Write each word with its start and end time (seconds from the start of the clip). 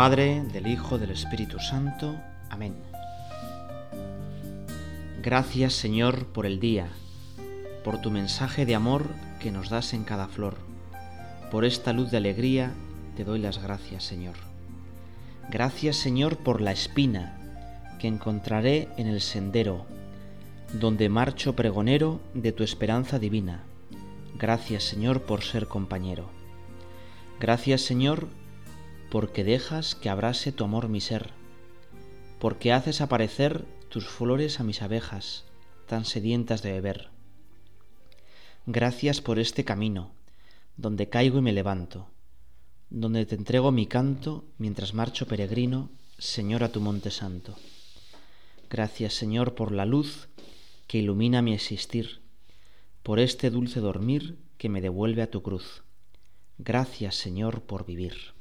Padre, 0.00 0.42
del 0.50 0.66
Hijo, 0.66 0.96
del 0.96 1.10
Espíritu 1.10 1.58
Santo. 1.58 2.16
Amén. 2.48 2.74
Gracias 5.22 5.74
Señor 5.74 6.24
por 6.28 6.46
el 6.46 6.58
día, 6.58 6.88
por 7.84 8.00
tu 8.00 8.10
mensaje 8.10 8.64
de 8.64 8.74
amor 8.74 9.10
que 9.40 9.50
nos 9.52 9.68
das 9.68 9.92
en 9.92 10.04
cada 10.04 10.26
flor. 10.26 10.56
Por 11.50 11.66
esta 11.66 11.92
luz 11.92 12.10
de 12.10 12.16
alegría 12.16 12.72
te 13.14 13.24
doy 13.24 13.40
las 13.40 13.62
gracias 13.62 14.04
Señor. 14.04 14.36
Gracias 15.50 15.96
Señor 15.96 16.38
por 16.38 16.62
la 16.62 16.72
espina 16.72 17.36
que 17.98 18.08
encontraré 18.08 18.88
en 18.96 19.06
el 19.06 19.20
sendero, 19.20 19.84
donde 20.72 21.10
marcho 21.10 21.54
pregonero 21.54 22.22
de 22.32 22.52
tu 22.52 22.64
esperanza 22.64 23.18
divina. 23.18 23.64
Gracias 24.38 24.82
Señor 24.82 25.24
por 25.24 25.42
ser 25.42 25.66
compañero. 25.66 26.30
Gracias 27.38 27.82
Señor 27.82 28.28
porque 29.10 29.42
dejas 29.42 29.96
que 29.96 30.08
abrase 30.08 30.52
tu 30.52 30.62
amor 30.62 30.88
mi 30.88 31.00
ser, 31.00 31.30
porque 32.38 32.72
haces 32.72 33.00
aparecer 33.00 33.66
tus 33.88 34.06
flores 34.06 34.60
a 34.60 34.64
mis 34.64 34.82
abejas, 34.82 35.44
tan 35.86 36.04
sedientas 36.04 36.62
de 36.62 36.72
beber. 36.72 37.10
Gracias 38.66 39.20
por 39.20 39.40
este 39.40 39.64
camino, 39.64 40.12
donde 40.76 41.08
caigo 41.08 41.38
y 41.38 41.42
me 41.42 41.52
levanto, 41.52 42.08
donde 42.88 43.26
te 43.26 43.34
entrego 43.34 43.72
mi 43.72 43.86
canto 43.86 44.44
mientras 44.58 44.94
marcho 44.94 45.26
peregrino, 45.26 45.90
Señor, 46.18 46.62
a 46.62 46.70
tu 46.70 46.80
monte 46.80 47.10
santo. 47.10 47.56
Gracias, 48.70 49.14
Señor, 49.14 49.56
por 49.56 49.72
la 49.72 49.86
luz 49.86 50.28
que 50.86 50.98
ilumina 50.98 51.42
mi 51.42 51.52
existir, 51.52 52.22
por 53.02 53.18
este 53.18 53.50
dulce 53.50 53.80
dormir 53.80 54.38
que 54.56 54.68
me 54.68 54.80
devuelve 54.80 55.22
a 55.22 55.30
tu 55.30 55.42
cruz. 55.42 55.82
Gracias, 56.58 57.16
Señor, 57.16 57.62
por 57.62 57.84
vivir 57.86 58.39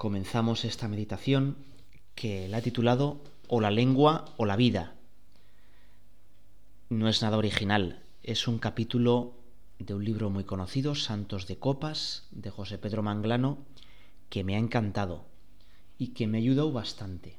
comenzamos 0.00 0.64
esta 0.64 0.88
meditación 0.88 1.58
que 2.14 2.48
la 2.48 2.60
he 2.60 2.62
titulado 2.62 3.20
O 3.48 3.60
la 3.60 3.70
lengua 3.70 4.32
o 4.38 4.46
la 4.46 4.56
vida. 4.56 4.94
No 6.88 7.06
es 7.06 7.20
nada 7.20 7.36
original, 7.36 8.02
es 8.22 8.48
un 8.48 8.58
capítulo 8.58 9.34
de 9.78 9.92
un 9.92 10.02
libro 10.02 10.30
muy 10.30 10.44
conocido, 10.44 10.94
Santos 10.94 11.46
de 11.46 11.58
Copas, 11.58 12.26
de 12.30 12.48
José 12.48 12.78
Pedro 12.78 13.02
Manglano, 13.02 13.58
que 14.30 14.42
me 14.42 14.56
ha 14.56 14.58
encantado 14.58 15.26
y 15.98 16.14
que 16.14 16.26
me 16.26 16.38
ayudado 16.38 16.72
bastante. 16.72 17.36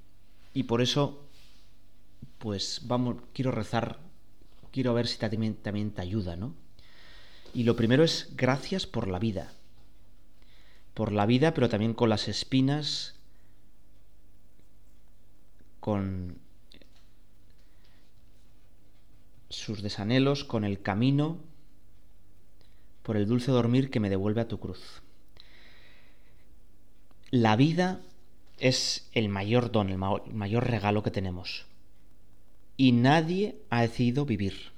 Y 0.54 0.64
por 0.64 0.84
eso, 0.84 1.26
pues 2.38 2.82
vamos, 2.84 3.24
quiero 3.34 3.50
rezar, 3.50 3.98
quiero 4.72 4.94
ver 4.94 5.08
si 5.08 5.18
también, 5.18 5.56
también 5.56 5.90
te 5.90 6.04
ayuda, 6.04 6.36
¿no? 6.36 6.54
Y 7.56 7.64
lo 7.64 7.76
primero 7.76 8.04
es 8.04 8.30
gracias 8.36 8.86
por 8.86 9.08
la 9.08 9.18
vida 9.18 9.52
por 10.94 11.12
la 11.12 11.26
vida, 11.26 11.54
pero 11.54 11.70
también 11.70 11.94
con 11.94 12.10
las 12.10 12.28
espinas, 12.28 13.16
con 15.80 16.38
sus 19.50 19.82
desanhelos, 19.82 20.44
con 20.44 20.64
el 20.64 20.82
camino, 20.82 21.40
por 23.04 23.18
el 23.18 23.28
dulce 23.28 23.52
dormir 23.52 23.90
que 23.90 24.00
me 24.00 24.10
devuelve 24.10 24.42
a 24.42 24.48
tu 24.48 24.60
cruz. 24.60 25.02
La 27.32 27.56
vida 27.56 28.02
es 28.60 29.10
el 29.14 29.30
mayor 29.30 29.72
don, 29.72 29.90
el 29.90 29.98
mayor 29.98 30.70
regalo 30.70 31.02
que 31.02 31.12
tenemos. 31.12 31.66
Y 32.78 32.92
nadie 32.92 33.56
ha 33.70 33.82
decidido 33.82 34.26
vivir. 34.26 34.72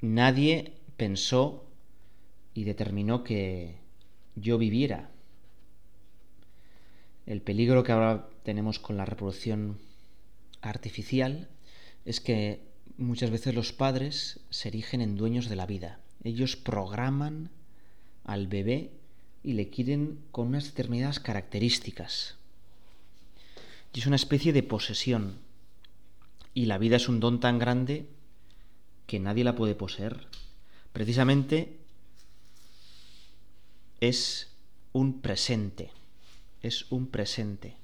Nadie 0.00 0.74
pensó 0.96 1.64
y 2.54 2.64
determinó 2.64 3.22
que 3.22 3.78
yo 4.34 4.58
viviera. 4.58 5.10
El 7.26 7.42
peligro 7.42 7.84
que 7.84 7.92
ahora 7.92 8.28
tenemos 8.42 8.78
con 8.78 8.96
la 8.96 9.04
reproducción 9.04 9.78
artificial 10.62 11.48
es 12.04 12.20
que 12.20 12.60
muchas 12.96 13.30
veces 13.30 13.54
los 13.54 13.72
padres 13.72 14.40
se 14.50 14.68
erigen 14.68 15.00
en 15.00 15.16
dueños 15.16 15.48
de 15.48 15.56
la 15.56 15.66
vida. 15.66 16.00
Ellos 16.24 16.56
programan 16.56 17.50
al 18.24 18.46
bebé 18.46 18.90
y 19.42 19.54
le 19.54 19.70
quieren 19.70 20.18
con 20.32 20.48
unas 20.48 20.64
determinadas 20.64 21.20
características. 21.20 22.36
Y 23.92 24.00
es 24.00 24.06
una 24.06 24.16
especie 24.16 24.52
de 24.52 24.62
posesión. 24.62 25.38
Y 26.52 26.66
la 26.66 26.78
vida 26.78 26.96
es 26.96 27.08
un 27.08 27.20
don 27.20 27.40
tan 27.40 27.58
grande 27.58 28.06
que 29.06 29.18
nadie 29.18 29.44
la 29.44 29.56
puede 29.56 29.74
poseer. 29.74 30.26
Precisamente 30.92 31.79
es 34.00 34.48
un 34.92 35.20
presente, 35.20 35.90
es 36.62 36.90
un 36.90 37.06
presente. 37.06 37.76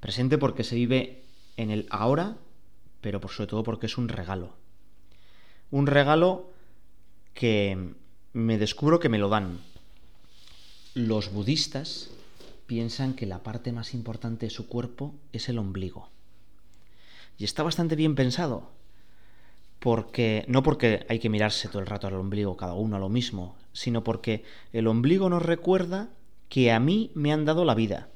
Presente 0.00 0.38
porque 0.38 0.64
se 0.64 0.74
vive 0.74 1.22
en 1.56 1.70
el 1.70 1.86
ahora, 1.90 2.36
pero 3.00 3.20
por 3.20 3.30
sobre 3.30 3.48
todo 3.48 3.62
porque 3.62 3.86
es 3.86 3.96
un 3.96 4.08
regalo. 4.08 4.54
Un 5.70 5.86
regalo 5.86 6.50
que 7.34 7.94
me 8.32 8.58
descubro 8.58 9.00
que 9.00 9.08
me 9.08 9.18
lo 9.18 9.28
dan. 9.28 9.60
Los 10.94 11.32
budistas 11.32 12.10
piensan 12.66 13.14
que 13.14 13.26
la 13.26 13.42
parte 13.42 13.72
más 13.72 13.94
importante 13.94 14.46
de 14.46 14.50
su 14.50 14.66
cuerpo 14.66 15.14
es 15.32 15.48
el 15.48 15.58
ombligo. 15.58 16.10
Y 17.38 17.44
está 17.44 17.62
bastante 17.62 17.96
bien 17.96 18.14
pensado, 18.14 18.70
porque 19.82 20.44
no 20.46 20.62
porque 20.62 21.04
hay 21.08 21.18
que 21.18 21.28
mirarse 21.28 21.66
todo 21.66 21.80
el 21.80 21.88
rato 21.88 22.06
al 22.06 22.14
ombligo 22.14 22.56
cada 22.56 22.74
uno 22.74 22.94
a 22.94 23.00
lo 23.00 23.08
mismo, 23.08 23.56
sino 23.72 24.04
porque 24.04 24.44
el 24.72 24.86
ombligo 24.86 25.28
nos 25.28 25.42
recuerda 25.42 26.10
que 26.48 26.70
a 26.70 26.78
mí 26.78 27.10
me 27.14 27.32
han 27.32 27.44
dado 27.44 27.64
la 27.64 27.74
vida, 27.74 28.08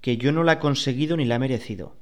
que 0.00 0.16
yo 0.16 0.32
no 0.32 0.44
la 0.44 0.54
he 0.54 0.58
conseguido 0.60 1.18
ni 1.18 1.26
la 1.26 1.34
he 1.34 1.38
merecido, 1.38 1.94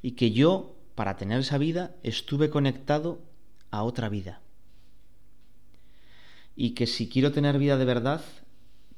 y 0.00 0.12
que 0.12 0.30
yo, 0.30 0.74
para 0.94 1.18
tener 1.18 1.40
esa 1.40 1.58
vida, 1.58 1.94
estuve 2.02 2.48
conectado 2.48 3.20
a 3.70 3.82
otra 3.82 4.08
vida. 4.08 4.40
Y 6.56 6.70
que 6.70 6.86
si 6.86 7.10
quiero 7.10 7.30
tener 7.30 7.58
vida 7.58 7.76
de 7.76 7.84
verdad, 7.84 8.22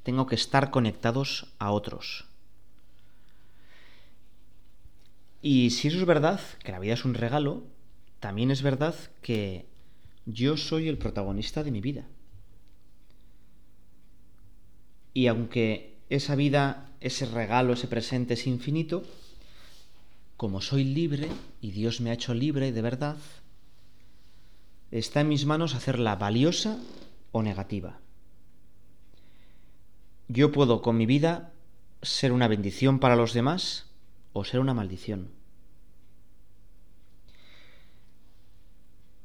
tengo 0.05 0.29
que 0.29 0.37
estar 0.37 0.71
conectados 0.71 1.53
a 1.59 1.73
otros. 1.73 2.27
Y 5.43 5.71
si 5.71 5.89
eso 5.89 5.99
es 5.99 6.07
verdad, 6.07 6.41
que 6.63 6.71
la 6.71 6.79
vida 6.79 6.95
es 6.95 7.05
un 7.05 7.15
regalo, 7.15 7.65
también 8.21 8.51
es 8.51 8.63
verdad 8.63 8.95
que 9.23 9.67
yo 10.27 10.57
soy 10.57 10.89
el 10.89 10.99
protagonista 10.99 11.63
de 11.63 11.71
mi 11.71 11.81
vida. 11.81 12.05
Y 15.15 15.27
aunque 15.27 15.97
esa 16.11 16.35
vida, 16.35 16.91
ese 17.01 17.27
regalo, 17.27 17.73
ese 17.73 17.89
presente 17.89 18.35
es 18.35 18.47
infinito, 18.47 19.05
como 20.37 20.61
soy 20.61 20.85
libre 20.85 21.29
y 21.61 21.73
Dios 21.73 22.01
me 22.01 22.11
ha 22.11 22.15
hecho 22.15 22.35
libre 22.35 22.73
de 22.73 22.83
verdad, 22.83 23.17
está 24.91 25.21
en 25.21 25.29
mis 25.29 25.47
manos 25.47 25.75
hacerla 25.75 26.17
valiosa 26.17 26.79
o 27.33 27.43
negativa. 27.43 27.99
Yo 30.29 30.53
puedo 30.53 30.83
con 30.83 30.97
mi 30.97 31.07
vida 31.07 31.53
ser 32.03 32.33
una 32.33 32.49
bendición 32.49 32.99
para 32.99 33.17
los 33.17 33.33
demás 33.33 33.87
o 34.33 34.45
ser 34.45 34.61
una 34.61 34.75
maldición. 34.75 35.38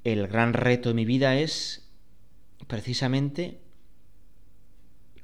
El 0.03 0.28
gran 0.28 0.53
reto 0.53 0.90
de 0.90 0.96
mi 0.96 1.06
vida 1.06 1.38
es 1.38 1.88
precisamente 2.68 3.59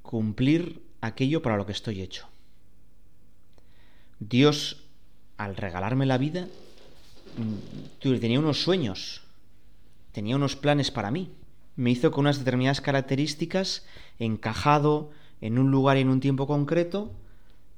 cumplir 0.01 0.81
aquello 1.01 1.41
para 1.41 1.57
lo 1.57 1.65
que 1.65 1.71
estoy 1.71 2.01
hecho. 2.01 2.27
Dios, 4.19 4.85
al 5.37 5.55
regalarme 5.55 6.05
la 6.05 6.17
vida, 6.17 6.47
mm, 7.37 8.19
tenía 8.19 8.39
unos 8.39 8.61
sueños, 8.61 9.21
tenía 10.11 10.35
unos 10.35 10.55
planes 10.55 10.91
para 10.91 11.11
mí. 11.11 11.31
Me 11.75 11.91
hizo 11.91 12.11
con 12.11 12.21
unas 12.21 12.39
determinadas 12.39 12.81
características 12.81 13.85
encajado 14.17 15.11
en 15.41 15.57
un 15.57 15.71
lugar 15.71 15.97
y 15.97 16.01
en 16.01 16.09
un 16.09 16.19
tiempo 16.19 16.47
concreto 16.47 17.13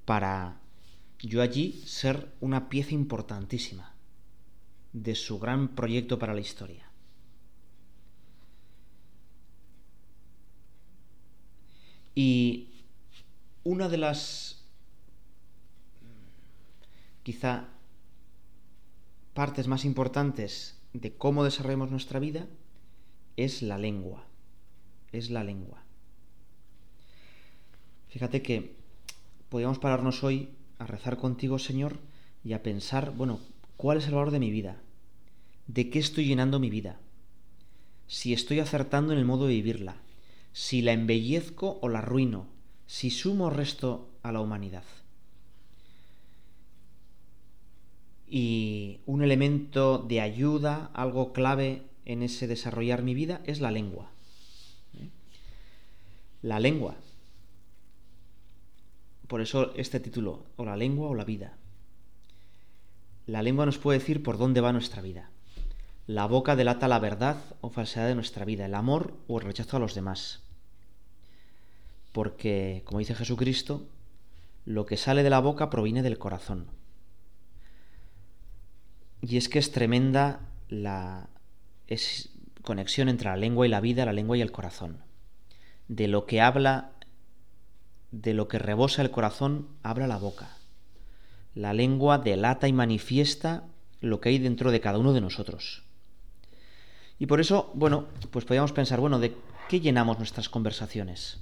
para 0.05 0.59
yo 1.19 1.41
allí 1.41 1.83
ser 1.85 2.31
una 2.39 2.69
pieza 2.69 2.95
importantísima 2.95 3.93
de 4.93 5.13
su 5.15 5.39
gran 5.39 5.69
proyecto 5.69 6.17
para 6.17 6.33
la 6.33 6.41
historia. 6.41 6.90
Y 12.23 12.67
una 13.63 13.89
de 13.89 13.97
las 13.97 14.63
quizá 17.23 17.65
partes 19.33 19.67
más 19.67 19.85
importantes 19.85 20.79
de 20.93 21.15
cómo 21.15 21.43
desarrollamos 21.43 21.89
nuestra 21.89 22.19
vida 22.19 22.45
es 23.37 23.63
la 23.63 23.79
lengua. 23.79 24.27
Es 25.11 25.31
la 25.31 25.43
lengua. 25.43 25.81
Fíjate 28.09 28.43
que 28.43 28.75
podríamos 29.49 29.79
pararnos 29.79 30.23
hoy 30.23 30.49
a 30.77 30.85
rezar 30.85 31.17
contigo, 31.17 31.57
Señor, 31.57 31.97
y 32.43 32.53
a 32.53 32.61
pensar, 32.61 33.15
bueno, 33.15 33.39
¿cuál 33.77 33.97
es 33.97 34.05
el 34.05 34.13
valor 34.13 34.29
de 34.29 34.39
mi 34.39 34.51
vida? 34.51 34.79
¿De 35.65 35.89
qué 35.89 35.97
estoy 35.97 36.25
llenando 36.25 36.59
mi 36.59 36.69
vida? 36.69 36.99
Si 38.05 38.31
estoy 38.31 38.59
acertando 38.59 39.11
en 39.11 39.17
el 39.17 39.25
modo 39.25 39.47
de 39.47 39.55
vivirla, 39.55 39.95
si 40.53 40.81
la 40.81 40.93
embellezco 40.93 41.79
o 41.81 41.89
la 41.89 41.99
arruino, 41.99 42.47
si 42.87 43.09
sumo 43.09 43.49
resto 43.49 44.09
a 44.21 44.31
la 44.31 44.41
humanidad. 44.41 44.83
Y 48.27 48.99
un 49.05 49.23
elemento 49.23 49.97
de 49.97 50.21
ayuda, 50.21 50.89
algo 50.93 51.33
clave 51.33 51.83
en 52.05 52.23
ese 52.23 52.47
desarrollar 52.47 53.03
mi 53.03 53.13
vida, 53.13 53.41
es 53.45 53.59
la 53.59 53.71
lengua. 53.71 54.09
La 56.41 56.59
lengua. 56.59 56.95
Por 59.27 59.41
eso 59.41 59.73
este 59.75 59.99
título, 59.99 60.45
o 60.55 60.65
la 60.65 60.75
lengua 60.75 61.09
o 61.09 61.15
la 61.15 61.25
vida. 61.25 61.57
La 63.27 63.43
lengua 63.43 63.65
nos 63.65 63.77
puede 63.77 63.99
decir 63.99 64.23
por 64.23 64.37
dónde 64.37 64.61
va 64.61 64.73
nuestra 64.73 65.01
vida. 65.01 65.29
La 66.07 66.25
boca 66.25 66.55
delata 66.55 66.87
la 66.87 66.99
verdad 66.99 67.37
o 67.61 67.69
falsedad 67.69 68.07
de 68.07 68.15
nuestra 68.15 68.43
vida, 68.43 68.65
el 68.65 68.73
amor 68.73 69.13
o 69.27 69.39
el 69.39 69.45
rechazo 69.45 69.77
a 69.77 69.79
los 69.79 69.95
demás. 69.95 70.41
Porque, 72.11 72.81
como 72.85 72.99
dice 72.99 73.15
Jesucristo, 73.15 73.87
lo 74.65 74.85
que 74.85 74.97
sale 74.97 75.23
de 75.23 75.29
la 75.29 75.39
boca 75.39 75.69
proviene 75.69 76.01
del 76.01 76.17
corazón. 76.17 76.67
Y 79.21 79.37
es 79.37 79.47
que 79.47 79.59
es 79.59 79.71
tremenda 79.71 80.39
la 80.69 81.29
conexión 82.63 83.09
entre 83.09 83.29
la 83.29 83.37
lengua 83.37 83.65
y 83.65 83.69
la 83.69 83.81
vida, 83.81 84.05
la 84.05 84.13
lengua 84.13 84.37
y 84.37 84.41
el 84.41 84.51
corazón. 84.51 85.03
De 85.87 86.07
lo 86.07 86.25
que 86.25 86.41
habla, 86.41 86.91
de 88.11 88.33
lo 88.33 88.47
que 88.47 88.59
rebosa 88.59 89.01
el 89.01 89.11
corazón, 89.11 89.67
habla 89.83 90.07
la 90.07 90.17
boca. 90.17 90.57
La 91.53 91.73
lengua 91.73 92.17
delata 92.17 92.67
y 92.67 92.73
manifiesta 92.73 93.65
lo 93.99 94.19
que 94.19 94.29
hay 94.29 94.39
dentro 94.39 94.71
de 94.71 94.81
cada 94.81 94.97
uno 94.97 95.13
de 95.13 95.21
nosotros. 95.21 95.83
Y 97.21 97.27
por 97.27 97.39
eso, 97.39 97.69
bueno, 97.75 98.07
pues 98.31 98.45
podríamos 98.45 98.71
pensar, 98.71 98.99
bueno, 98.99 99.19
¿de 99.19 99.37
qué 99.69 99.79
llenamos 99.79 100.17
nuestras 100.17 100.49
conversaciones? 100.49 101.37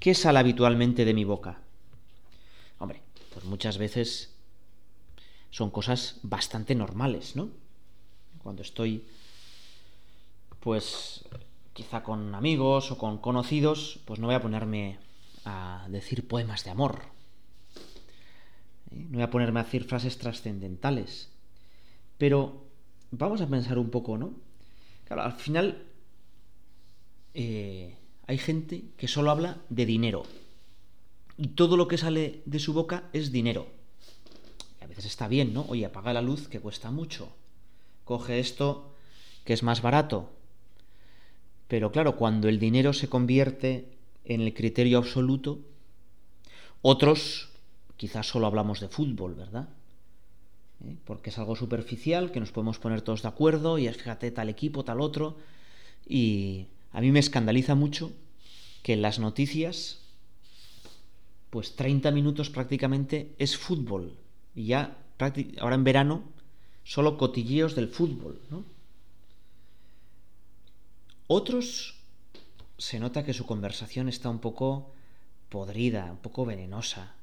¿Qué 0.00 0.12
sale 0.12 0.40
habitualmente 0.40 1.04
de 1.04 1.14
mi 1.14 1.22
boca? 1.22 1.60
Hombre, 2.80 3.00
pues 3.32 3.44
muchas 3.44 3.78
veces 3.78 4.34
son 5.52 5.70
cosas 5.70 6.18
bastante 6.24 6.74
normales, 6.74 7.36
¿no? 7.36 7.50
Cuando 8.42 8.62
estoy, 8.62 9.04
pues, 10.58 11.24
quizá 11.74 12.02
con 12.02 12.34
amigos 12.34 12.90
o 12.90 12.98
con 12.98 13.18
conocidos, 13.18 14.00
pues 14.06 14.18
no 14.18 14.26
voy 14.26 14.34
a 14.34 14.42
ponerme 14.42 14.98
a 15.44 15.86
decir 15.90 16.26
poemas 16.26 16.64
de 16.64 16.70
amor. 16.70 17.02
No 18.90 19.18
voy 19.18 19.22
a 19.22 19.30
ponerme 19.30 19.60
a 19.60 19.62
decir 19.62 19.84
frases 19.84 20.18
trascendentales. 20.18 21.28
Pero 22.18 22.64
vamos 23.12 23.40
a 23.42 23.46
pensar 23.46 23.78
un 23.78 23.90
poco, 23.90 24.18
¿no? 24.18 24.42
Claro, 25.04 25.22
al 25.22 25.32
final 25.32 25.82
eh, 27.34 27.96
hay 28.26 28.38
gente 28.38 28.84
que 28.96 29.08
solo 29.08 29.30
habla 29.30 29.58
de 29.68 29.86
dinero. 29.86 30.24
Y 31.36 31.48
todo 31.48 31.76
lo 31.76 31.88
que 31.88 31.98
sale 31.98 32.42
de 32.46 32.58
su 32.58 32.72
boca 32.72 33.04
es 33.12 33.32
dinero. 33.32 33.66
Y 34.80 34.84
a 34.84 34.86
veces 34.86 35.06
está 35.06 35.28
bien, 35.28 35.52
¿no? 35.52 35.66
Oye, 35.68 35.84
apaga 35.84 36.12
la 36.12 36.22
luz 36.22 36.48
que 36.48 36.60
cuesta 36.60 36.90
mucho. 36.90 37.28
Coge 38.04 38.38
esto 38.38 38.94
que 39.44 39.52
es 39.52 39.62
más 39.62 39.82
barato. 39.82 40.30
Pero 41.68 41.90
claro, 41.90 42.16
cuando 42.16 42.48
el 42.48 42.58
dinero 42.58 42.92
se 42.92 43.08
convierte 43.08 43.88
en 44.24 44.40
el 44.40 44.54
criterio 44.54 44.98
absoluto, 44.98 45.58
otros 46.82 47.48
quizás 47.96 48.26
solo 48.26 48.46
hablamos 48.46 48.80
de 48.80 48.88
fútbol, 48.88 49.34
¿verdad? 49.34 49.68
¿Eh? 50.88 50.96
porque 51.04 51.30
es 51.30 51.38
algo 51.38 51.56
superficial, 51.56 52.32
que 52.32 52.40
nos 52.40 52.52
podemos 52.52 52.78
poner 52.78 53.02
todos 53.02 53.22
de 53.22 53.28
acuerdo 53.28 53.78
y 53.78 53.86
es, 53.86 53.96
fíjate, 53.96 54.30
tal 54.30 54.48
equipo, 54.48 54.84
tal 54.84 55.00
otro. 55.00 55.36
Y 56.06 56.66
a 56.92 57.00
mí 57.00 57.10
me 57.10 57.18
escandaliza 57.18 57.74
mucho 57.74 58.12
que 58.82 58.92
en 58.92 59.02
las 59.02 59.18
noticias, 59.18 60.00
pues 61.50 61.76
30 61.76 62.10
minutos 62.10 62.50
prácticamente 62.50 63.34
es 63.38 63.56
fútbol. 63.56 64.16
Y 64.54 64.66
ya, 64.66 64.98
ahora 65.58 65.74
en 65.74 65.84
verano, 65.84 66.22
solo 66.84 67.16
cotilleos 67.16 67.74
del 67.74 67.88
fútbol. 67.88 68.40
Otros 71.26 71.94
se 72.78 73.00
nota 73.00 73.24
que 73.24 73.32
su 73.32 73.46
conversación 73.46 74.08
está 74.08 74.28
un 74.28 74.40
poco 74.40 74.92
podrida, 75.48 76.10
un 76.10 76.18
poco 76.18 76.44
venenosa. 76.44 77.14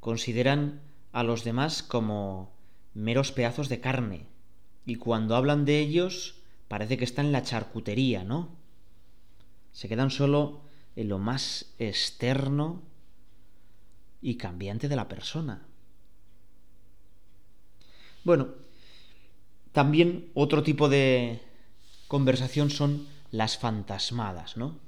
Consideran 0.00 0.82
a 1.14 1.22
los 1.22 1.44
demás 1.44 1.84
como 1.84 2.52
meros 2.92 3.30
pedazos 3.30 3.68
de 3.68 3.80
carne. 3.80 4.26
Y 4.84 4.96
cuando 4.96 5.36
hablan 5.36 5.64
de 5.64 5.78
ellos, 5.78 6.40
parece 6.66 6.98
que 6.98 7.04
están 7.04 7.26
en 7.26 7.32
la 7.32 7.44
charcutería, 7.44 8.24
¿no? 8.24 8.56
Se 9.72 9.88
quedan 9.88 10.10
solo 10.10 10.62
en 10.96 11.08
lo 11.08 11.20
más 11.20 11.72
externo 11.78 12.82
y 14.20 14.34
cambiante 14.36 14.88
de 14.88 14.96
la 14.96 15.06
persona. 15.06 15.62
Bueno, 18.24 18.48
también 19.70 20.30
otro 20.34 20.64
tipo 20.64 20.88
de 20.88 21.40
conversación 22.08 22.70
son 22.70 23.06
las 23.30 23.56
fantasmadas, 23.56 24.56
¿no? 24.56 24.80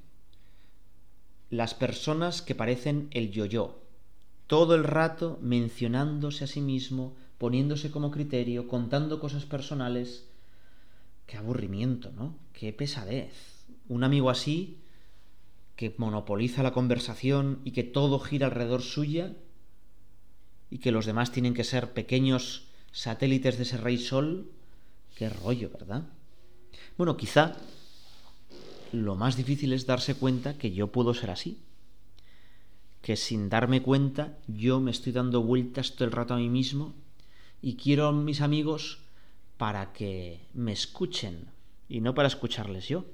Las 1.51 1.75
personas 1.75 2.43
que 2.43 2.57
parecen 2.57 3.09
el 3.13 3.31
yo-yo, 3.31 3.86
todo 4.47 4.75
el 4.75 4.85
rato 4.85 5.39
mencionándose 5.43 6.45
a 6.45 6.47
sí 6.47 6.61
mismo, 6.61 7.15
poniéndose 7.39 7.91
como 7.91 8.11
criterio, 8.11 8.69
contando 8.69 9.21
cosas 9.21 9.45
personales. 9.45 10.29
Qué 11.27 11.37
aburrimiento, 11.37 12.13
¿no? 12.13 12.37
Qué 12.53 12.73
pesadez. 12.73 13.65
Un 13.89 14.05
amigo 14.05 14.31
así, 14.31 14.79
que 15.75 15.95
monopoliza 15.99 16.63
la 16.63 16.73
conversación 16.73 17.61
y 17.65 17.73
que 17.73 17.83
todo 17.83 18.19
gira 18.19 18.47
alrededor 18.47 18.83
suya, 18.83 19.35
y 20.71 20.79
que 20.79 20.93
los 20.93 21.07
demás 21.07 21.33
tienen 21.33 21.55
que 21.55 21.65
ser 21.65 21.93
pequeños 21.93 22.69
satélites 22.93 23.57
de 23.57 23.63
ese 23.65 23.77
rey 23.77 23.99
sol, 23.99 24.51
qué 25.15 25.29
rollo, 25.29 25.71
¿verdad? 25.71 26.05
Bueno, 26.97 27.17
quizá 27.17 27.57
lo 28.93 29.15
más 29.17 29.37
difícil 29.37 29.73
es 29.73 29.87
darse 29.87 30.15
cuenta 30.15 30.57
que 30.59 30.73
yo 30.73 30.91
puedo 30.91 31.15
ser 31.15 31.31
así, 31.31 31.61
que 33.07 33.15
sin 33.15 33.49
darme 33.49 33.83
cuenta 33.83 34.37
yo 34.49 34.81
me 34.81 34.91
estoy 34.91 35.13
dando 35.13 35.41
vueltas 35.41 35.93
todo 35.93 36.07
el 36.07 36.11
rato 36.11 36.35
a 36.35 36.39
mí 36.39 36.49
mismo 36.49 36.93
y 37.63 37.77
quiero 37.77 38.09
a 38.09 38.13
mis 38.13 38.41
amigos 38.41 38.99
para 39.59 39.93
que 39.93 40.41
me 40.55 40.73
escuchen 40.73 41.47
y 41.89 42.01
no 42.01 42.17
para 42.17 42.27
escucharles 42.27 42.89
yo. 42.89 43.05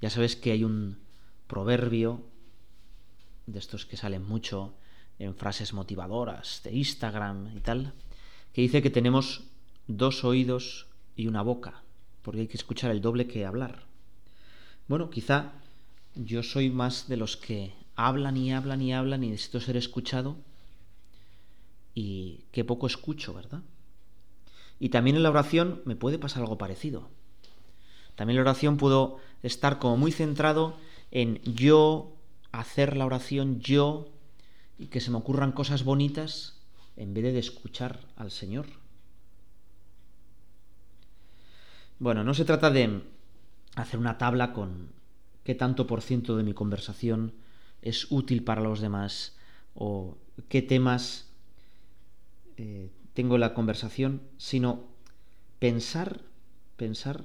Ya 0.00 0.08
sabes 0.08 0.34
que 0.34 0.50
hay 0.50 0.64
un 0.64 0.96
proverbio 1.46 2.22
de 3.44 3.58
estos 3.58 3.84
que 3.84 3.98
salen 3.98 4.26
mucho 4.26 4.72
en 5.18 5.34
frases 5.34 5.74
motivadoras 5.74 6.62
de 6.64 6.72
Instagram 6.72 7.54
y 7.54 7.60
tal, 7.60 7.92
que 8.54 8.62
dice 8.62 8.80
que 8.80 8.88
tenemos 8.88 9.42
dos 9.88 10.24
oídos 10.24 10.86
y 11.16 11.26
una 11.26 11.42
boca, 11.42 11.82
porque 12.22 12.40
hay 12.40 12.48
que 12.48 12.56
escuchar 12.56 12.92
el 12.92 13.02
doble 13.02 13.26
que 13.26 13.44
hablar. 13.44 13.82
Bueno, 14.88 15.10
quizá 15.10 15.52
yo 16.14 16.42
soy 16.42 16.70
más 16.70 17.08
de 17.08 17.18
los 17.18 17.36
que 17.36 17.83
hablan 17.96 18.36
y 18.36 18.52
hablan 18.52 18.82
y 18.82 18.92
hablan 18.92 19.24
y 19.24 19.30
necesito 19.30 19.60
ser 19.60 19.76
escuchado 19.76 20.36
y 21.94 22.44
qué 22.50 22.64
poco 22.64 22.86
escucho, 22.86 23.34
¿verdad? 23.34 23.62
Y 24.80 24.88
también 24.88 25.16
en 25.16 25.22
la 25.22 25.30
oración 25.30 25.82
me 25.84 25.96
puede 25.96 26.18
pasar 26.18 26.42
algo 26.42 26.58
parecido. 26.58 27.08
También 28.16 28.38
en 28.38 28.44
la 28.44 28.50
oración 28.50 28.76
puedo 28.76 29.18
estar 29.42 29.78
como 29.78 29.96
muy 29.96 30.12
centrado 30.12 30.76
en 31.10 31.40
yo 31.42 32.16
hacer 32.52 32.96
la 32.96 33.06
oración, 33.06 33.60
yo, 33.60 34.08
y 34.78 34.86
que 34.86 35.00
se 35.00 35.10
me 35.10 35.16
ocurran 35.16 35.52
cosas 35.52 35.84
bonitas 35.84 36.60
en 36.96 37.14
vez 37.14 37.24
de 37.24 37.38
escuchar 37.38 38.00
al 38.16 38.30
Señor. 38.30 38.66
Bueno, 41.98 42.24
no 42.24 42.34
se 42.34 42.44
trata 42.44 42.70
de 42.70 43.02
hacer 43.76 43.98
una 43.98 44.18
tabla 44.18 44.52
con 44.52 44.90
qué 45.44 45.54
tanto 45.54 45.86
por 45.86 46.02
ciento 46.02 46.36
de 46.36 46.42
mi 46.42 46.54
conversación 46.54 47.32
es 47.84 48.10
útil 48.10 48.42
para 48.42 48.62
los 48.62 48.80
demás 48.80 49.36
o 49.74 50.16
qué 50.48 50.62
temas 50.62 51.28
eh, 52.56 52.90
tengo 53.12 53.34
en 53.34 53.42
la 53.42 53.52
conversación, 53.52 54.22
sino 54.38 54.84
pensar, 55.58 56.22
pensar, 56.76 57.24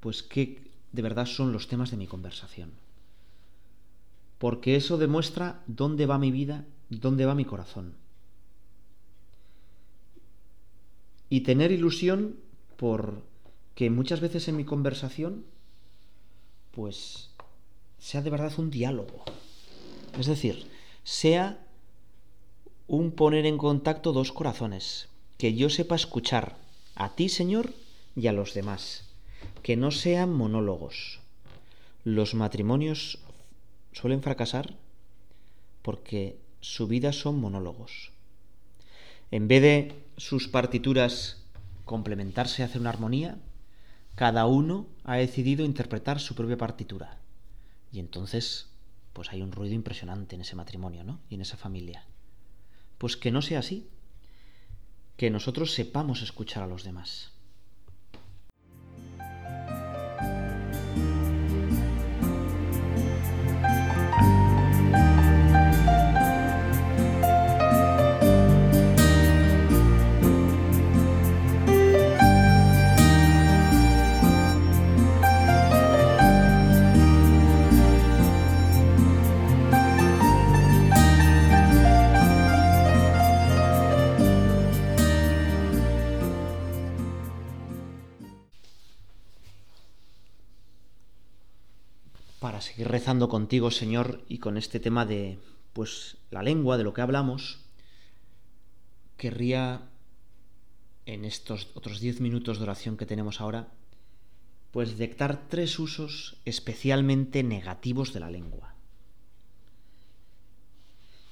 pues 0.00 0.22
qué 0.22 0.70
de 0.92 1.02
verdad 1.02 1.24
son 1.24 1.50
los 1.52 1.66
temas 1.66 1.90
de 1.90 1.96
mi 1.96 2.06
conversación. 2.06 2.72
Porque 4.38 4.76
eso 4.76 4.98
demuestra 4.98 5.62
dónde 5.66 6.04
va 6.04 6.18
mi 6.18 6.30
vida, 6.30 6.66
dónde 6.90 7.24
va 7.24 7.34
mi 7.34 7.46
corazón. 7.46 7.94
Y 11.30 11.40
tener 11.40 11.72
ilusión 11.72 12.36
por 12.76 13.22
que 13.74 13.88
muchas 13.88 14.20
veces 14.20 14.46
en 14.48 14.56
mi 14.56 14.64
conversación, 14.64 15.44
pues 16.72 17.29
sea 18.00 18.22
de 18.22 18.30
verdad 18.30 18.52
un 18.58 18.70
diálogo. 18.70 19.22
Es 20.18 20.26
decir, 20.26 20.66
sea 21.04 21.58
un 22.88 23.12
poner 23.12 23.46
en 23.46 23.58
contacto 23.58 24.12
dos 24.12 24.32
corazones, 24.32 25.08
que 25.38 25.54
yo 25.54 25.70
sepa 25.70 25.94
escuchar 25.94 26.56
a 26.96 27.14
ti, 27.14 27.28
Señor, 27.28 27.72
y 28.16 28.26
a 28.26 28.32
los 28.32 28.52
demás, 28.54 29.04
que 29.62 29.76
no 29.76 29.90
sean 29.90 30.32
monólogos. 30.32 31.20
los 32.02 32.34
matrimonios 32.34 33.18
suelen 33.92 34.22
fracasar 34.22 34.74
porque 35.82 36.38
su 36.60 36.86
vida 36.86 37.12
son 37.12 37.38
monólogos. 37.38 38.10
En 39.30 39.48
vez 39.48 39.62
de 39.62 39.94
sus 40.16 40.48
partituras 40.48 41.42
complementarse 41.84 42.62
y 42.62 42.64
hacer 42.64 42.80
una 42.80 42.90
armonía, 42.90 43.38
cada 44.14 44.46
uno 44.46 44.86
ha 45.04 45.16
decidido 45.16 45.64
interpretar 45.64 46.20
su 46.20 46.34
propia 46.34 46.56
partitura. 46.56 47.19
Y 47.92 47.98
entonces, 47.98 48.70
pues 49.12 49.30
hay 49.30 49.42
un 49.42 49.52
ruido 49.52 49.74
impresionante 49.74 50.34
en 50.34 50.42
ese 50.42 50.56
matrimonio, 50.56 51.04
¿no? 51.04 51.20
Y 51.28 51.34
en 51.34 51.40
esa 51.40 51.56
familia. 51.56 52.04
Pues 52.98 53.16
que 53.16 53.30
no 53.30 53.42
sea 53.42 53.60
así. 53.60 53.88
Que 55.16 55.30
nosotros 55.30 55.74
sepamos 55.74 56.22
escuchar 56.22 56.62
a 56.62 56.66
los 56.66 56.84
demás. 56.84 57.32
Seguir 92.80 92.92
rezando 92.92 93.28
contigo, 93.28 93.70
Señor, 93.70 94.24
y 94.26 94.38
con 94.38 94.56
este 94.56 94.80
tema 94.80 95.04
de 95.04 95.38
pues 95.74 96.16
la 96.30 96.42
lengua, 96.42 96.78
de 96.78 96.84
lo 96.84 96.94
que 96.94 97.02
hablamos, 97.02 97.58
querría 99.18 99.90
en 101.04 101.26
estos 101.26 101.68
otros 101.74 102.00
diez 102.00 102.22
minutos 102.22 102.56
de 102.56 102.62
oración 102.62 102.96
que 102.96 103.04
tenemos 103.04 103.42
ahora, 103.42 103.68
pues 104.70 104.96
detectar 104.96 105.46
tres 105.50 105.78
usos 105.78 106.38
especialmente 106.46 107.42
negativos 107.42 108.14
de 108.14 108.20
la 108.20 108.30
lengua. 108.30 108.74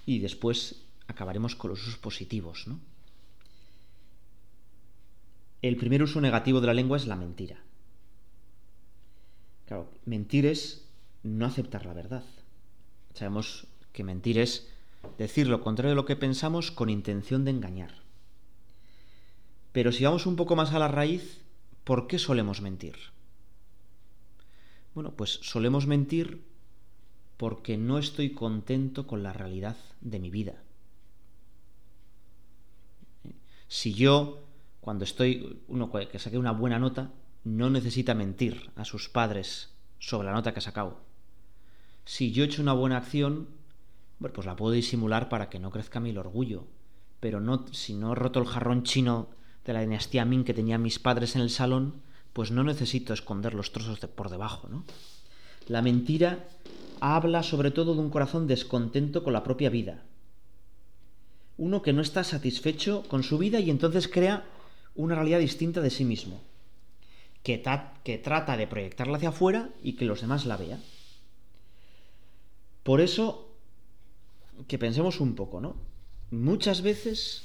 Y 0.04 0.18
después 0.18 0.84
acabaremos 1.06 1.56
con 1.56 1.70
los 1.70 1.80
usos 1.80 1.96
positivos, 1.96 2.66
¿no? 2.66 2.78
El 5.62 5.78
primer 5.78 6.02
uso 6.02 6.20
negativo 6.20 6.60
de 6.60 6.66
la 6.66 6.74
lengua 6.74 6.98
es 6.98 7.06
la 7.06 7.16
mentira. 7.16 7.58
Claro, 9.64 9.90
mentir 10.04 10.44
es 10.44 10.87
no 11.36 11.46
aceptar 11.46 11.86
la 11.86 11.94
verdad. 11.94 12.24
Sabemos 13.14 13.66
que 13.92 14.04
mentir 14.04 14.38
es 14.38 14.68
decir 15.18 15.48
lo 15.48 15.60
contrario 15.60 15.90
de 15.90 15.96
lo 15.96 16.04
que 16.04 16.16
pensamos 16.16 16.70
con 16.70 16.90
intención 16.90 17.44
de 17.44 17.50
engañar. 17.50 18.02
Pero 19.72 19.92
si 19.92 20.04
vamos 20.04 20.26
un 20.26 20.36
poco 20.36 20.56
más 20.56 20.72
a 20.72 20.78
la 20.78 20.88
raíz, 20.88 21.42
¿por 21.84 22.06
qué 22.06 22.18
solemos 22.18 22.60
mentir? 22.60 22.96
Bueno, 24.94 25.12
pues 25.12 25.38
solemos 25.42 25.86
mentir 25.86 26.44
porque 27.36 27.76
no 27.76 27.98
estoy 27.98 28.30
contento 28.30 29.06
con 29.06 29.22
la 29.22 29.32
realidad 29.32 29.76
de 30.00 30.18
mi 30.18 30.30
vida. 30.30 30.62
Si 33.68 33.92
yo, 33.92 34.40
cuando 34.80 35.04
estoy, 35.04 35.60
uno 35.68 35.92
que 35.92 36.18
saque 36.18 36.38
una 36.38 36.52
buena 36.52 36.78
nota, 36.78 37.12
no 37.44 37.70
necesita 37.70 38.14
mentir 38.14 38.70
a 38.74 38.84
sus 38.84 39.08
padres 39.08 39.74
sobre 39.98 40.26
la 40.26 40.34
nota 40.34 40.52
que 40.52 40.58
ha 40.58 40.62
sacado 40.62 41.07
si 42.08 42.32
yo 42.32 42.42
he 42.42 42.46
hecho 42.46 42.62
una 42.62 42.72
buena 42.72 42.96
acción, 42.96 43.48
pues 44.18 44.46
la 44.46 44.56
puedo 44.56 44.72
disimular 44.72 45.28
para 45.28 45.50
que 45.50 45.58
no 45.58 45.70
crezca 45.70 46.00
mi 46.00 46.16
orgullo. 46.16 46.64
Pero 47.20 47.38
no, 47.38 47.66
si 47.72 47.92
no 47.92 48.12
he 48.12 48.14
roto 48.14 48.40
el 48.40 48.46
jarrón 48.46 48.82
chino 48.82 49.28
de 49.66 49.74
la 49.74 49.82
dinastía 49.82 50.24
Ming 50.24 50.42
que 50.44 50.54
tenían 50.54 50.80
mis 50.80 50.98
padres 50.98 51.36
en 51.36 51.42
el 51.42 51.50
salón, 51.50 52.00
pues 52.32 52.50
no 52.50 52.64
necesito 52.64 53.12
esconder 53.12 53.52
los 53.52 53.72
trozos 53.72 54.00
de 54.00 54.08
por 54.08 54.30
debajo, 54.30 54.68
¿no? 54.70 54.84
La 55.66 55.82
mentira 55.82 56.48
habla 57.00 57.42
sobre 57.42 57.72
todo 57.72 57.94
de 57.94 58.00
un 58.00 58.08
corazón 58.08 58.46
descontento 58.46 59.22
con 59.22 59.34
la 59.34 59.44
propia 59.44 59.68
vida. 59.68 60.02
Uno 61.58 61.82
que 61.82 61.92
no 61.92 62.00
está 62.00 62.24
satisfecho 62.24 63.02
con 63.08 63.22
su 63.22 63.36
vida 63.36 63.60
y 63.60 63.68
entonces 63.68 64.08
crea 64.08 64.46
una 64.94 65.14
realidad 65.14 65.40
distinta 65.40 65.82
de 65.82 65.90
sí 65.90 66.06
mismo, 66.06 66.40
que, 67.42 67.62
que 68.02 68.16
trata 68.16 68.56
de 68.56 68.66
proyectarla 68.66 69.18
hacia 69.18 69.28
afuera 69.28 69.68
y 69.82 69.92
que 69.92 70.06
los 70.06 70.22
demás 70.22 70.46
la 70.46 70.56
vean. 70.56 70.80
Por 72.88 73.02
eso, 73.02 73.54
que 74.66 74.78
pensemos 74.78 75.20
un 75.20 75.34
poco, 75.34 75.60
¿no? 75.60 75.76
Muchas 76.30 76.80
veces, 76.80 77.42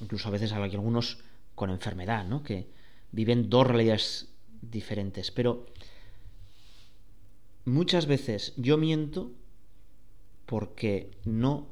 incluso 0.00 0.28
a 0.28 0.30
veces 0.30 0.52
hay 0.52 0.72
algunos 0.72 1.18
con 1.54 1.68
enfermedad, 1.68 2.24
¿no? 2.24 2.42
Que 2.42 2.70
viven 3.12 3.50
dos 3.50 3.66
realidades 3.66 4.30
diferentes, 4.62 5.30
pero 5.30 5.66
muchas 7.66 8.06
veces 8.06 8.54
yo 8.56 8.78
miento 8.78 9.32
porque 10.46 11.10
no 11.26 11.68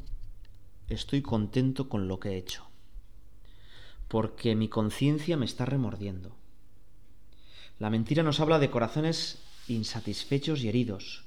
estoy 0.88 1.22
contento 1.22 1.88
con 1.88 2.08
lo 2.08 2.20
que 2.20 2.32
he 2.32 2.36
hecho, 2.36 2.66
porque 4.06 4.54
mi 4.54 4.68
conciencia 4.68 5.38
me 5.38 5.46
está 5.46 5.64
remordiendo. 5.64 6.36
La 7.78 7.88
mentira 7.88 8.22
nos 8.22 8.40
habla 8.40 8.58
de 8.58 8.70
corazones 8.70 9.38
insatisfechos 9.66 10.62
y 10.62 10.68
heridos, 10.68 11.24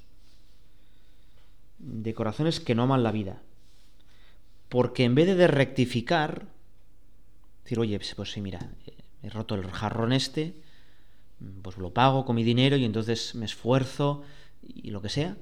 de 1.86 2.14
corazones 2.14 2.60
que 2.60 2.76
no 2.76 2.84
aman 2.84 3.04
la 3.04 3.12
vida. 3.12 3.42
Porque 4.70 5.04
en 5.04 5.16
vez 5.16 5.28
de 5.38 5.48
rectificar, 5.48 6.48
decir, 7.64 7.80
oye, 7.80 8.00
pues 8.16 8.32
sí, 8.32 8.42
mira, 8.42 8.72
he 9.22 9.30
roto 9.30 9.56
el 9.56 9.70
jarrón 9.72 10.12
este, 10.12 10.56
pues 11.62 11.78
lo 11.78 11.94
pago 11.94 12.26
con 12.26 12.36
mi 12.36 12.44
dinero 12.44 12.76
y 12.76 12.86
entonces 12.86 13.36
me 13.36 13.46
esfuerzo 13.46 14.24
y 14.64 14.90
lo 14.90 15.02
que 15.02 15.10
sea, 15.10 15.38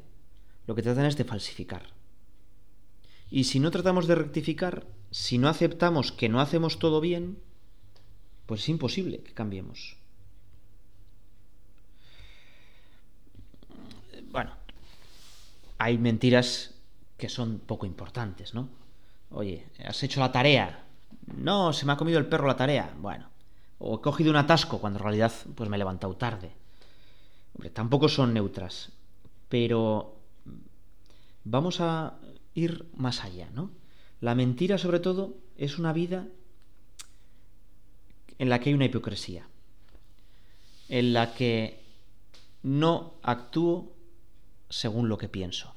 lo 0.67 0.75
que 0.75 0.81
tratan 0.81 1.05
es 1.05 1.17
de 1.17 1.23
falsificar. 1.23 1.88
Y 3.31 3.45
si 3.45 3.59
no 3.59 3.71
tratamos 3.71 4.05
de 4.07 4.15
rectificar, 4.15 4.85
si 5.12 5.38
no 5.38 5.47
aceptamos 5.47 6.12
que 6.12 6.29
no 6.29 6.41
hacemos 6.41 6.77
todo 6.77 7.00
bien, 7.00 7.38
pues 8.45 8.62
es 8.62 8.69
imposible 8.69 9.23
que 9.23 9.33
cambiemos. 9.33 9.97
Bueno, 14.31 14.51
hay 15.83 15.97
mentiras 15.97 16.75
que 17.17 17.27
son 17.27 17.59
poco 17.59 17.85
importantes, 17.85 18.53
¿no? 18.53 18.69
Oye, 19.31 19.67
¿has 19.85 20.01
hecho 20.01 20.21
la 20.21 20.31
tarea? 20.31 20.85
No, 21.35 21.73
se 21.73 21.85
me 21.85 21.91
ha 21.91 21.97
comido 21.97 22.19
el 22.19 22.27
perro 22.27 22.47
la 22.47 22.55
tarea. 22.55 22.93
Bueno, 22.99 23.27
o 23.79 23.97
he 23.97 24.01
cogido 24.01 24.29
un 24.29 24.37
atasco 24.37 24.79
cuando 24.79 24.99
en 24.99 25.03
realidad 25.03 25.33
pues 25.55 25.69
me 25.69 25.75
he 25.75 25.79
levantado 25.79 26.15
tarde. 26.15 26.51
Tampoco 27.73 28.07
son 28.07 28.33
neutras, 28.33 28.93
pero 29.49 30.15
vamos 31.43 31.81
a 31.81 32.13
ir 32.53 32.85
más 32.95 33.25
allá, 33.25 33.49
¿no? 33.53 33.69
La 34.21 34.35
mentira, 34.35 34.77
sobre 34.77 35.01
todo, 35.01 35.35
es 35.57 35.79
una 35.79 35.91
vida 35.91 36.27
en 38.39 38.47
la 38.47 38.59
que 38.59 38.69
hay 38.69 38.73
una 38.73 38.85
hipocresía, 38.85 39.47
en 40.87 41.11
la 41.11 41.33
que 41.33 41.83
no 42.63 43.15
actúo 43.21 43.93
según 44.74 45.08
lo 45.08 45.20
que 45.20 45.30
pienso. 45.30 45.75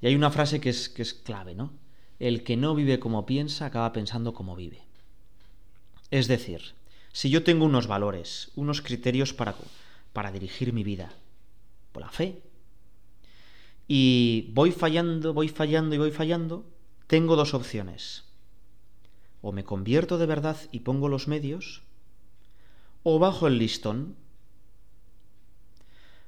Y 0.00 0.06
hay 0.06 0.14
una 0.14 0.30
frase 0.30 0.60
que 0.60 0.70
es, 0.70 0.88
que 0.88 1.02
es 1.02 1.12
clave, 1.12 1.54
¿no? 1.54 1.72
El 2.20 2.44
que 2.44 2.56
no 2.56 2.74
vive 2.74 3.00
como 3.00 3.26
piensa 3.26 3.66
acaba 3.66 3.92
pensando 3.92 4.32
como 4.32 4.54
vive. 4.54 4.82
Es 6.10 6.28
decir, 6.28 6.74
si 7.12 7.30
yo 7.30 7.42
tengo 7.42 7.64
unos 7.64 7.88
valores, 7.88 8.52
unos 8.54 8.80
criterios 8.80 9.34
para, 9.34 9.56
para 10.12 10.30
dirigir 10.30 10.72
mi 10.72 10.84
vida, 10.84 11.12
por 11.90 12.02
la 12.02 12.10
fe, 12.10 12.42
y 13.88 14.50
voy 14.52 14.70
fallando, 14.70 15.34
voy 15.34 15.48
fallando 15.48 15.96
y 15.96 15.98
voy 15.98 16.12
fallando, 16.12 16.64
tengo 17.08 17.34
dos 17.34 17.54
opciones. 17.54 18.24
O 19.42 19.50
me 19.50 19.64
convierto 19.64 20.16
de 20.16 20.26
verdad 20.26 20.56
y 20.70 20.80
pongo 20.80 21.08
los 21.08 21.26
medios, 21.26 21.82
o 23.02 23.18
bajo 23.18 23.48
el 23.48 23.58
listón 23.58 24.16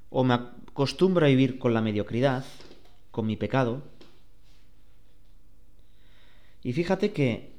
o 0.09 0.23
me 0.23 0.33
acostumbro 0.33 1.25
a 1.25 1.29
vivir 1.29 1.59
con 1.59 1.73
la 1.73 1.81
mediocridad, 1.81 2.45
con 3.11 3.25
mi 3.25 3.35
pecado. 3.35 3.83
Y 6.63 6.73
fíjate 6.73 7.11
que 7.13 7.53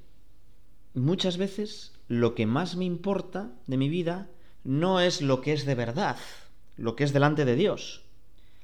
muchas 0.95 1.37
veces 1.37 1.93
lo 2.09 2.35
que 2.35 2.47
más 2.47 2.77
me 2.77 2.85
importa 2.85 3.51
de 3.67 3.77
mi 3.77 3.89
vida 3.89 4.29
no 4.65 5.01
es 5.01 5.23
lo 5.23 5.41
que 5.41 5.53
es 5.53 5.65
de 5.67 5.75
verdad, 5.75 6.17
lo 6.77 6.97
que 6.97 7.05
es 7.05 7.13
delante 7.13 7.45
de 7.45 7.57
Dios, 7.57 8.03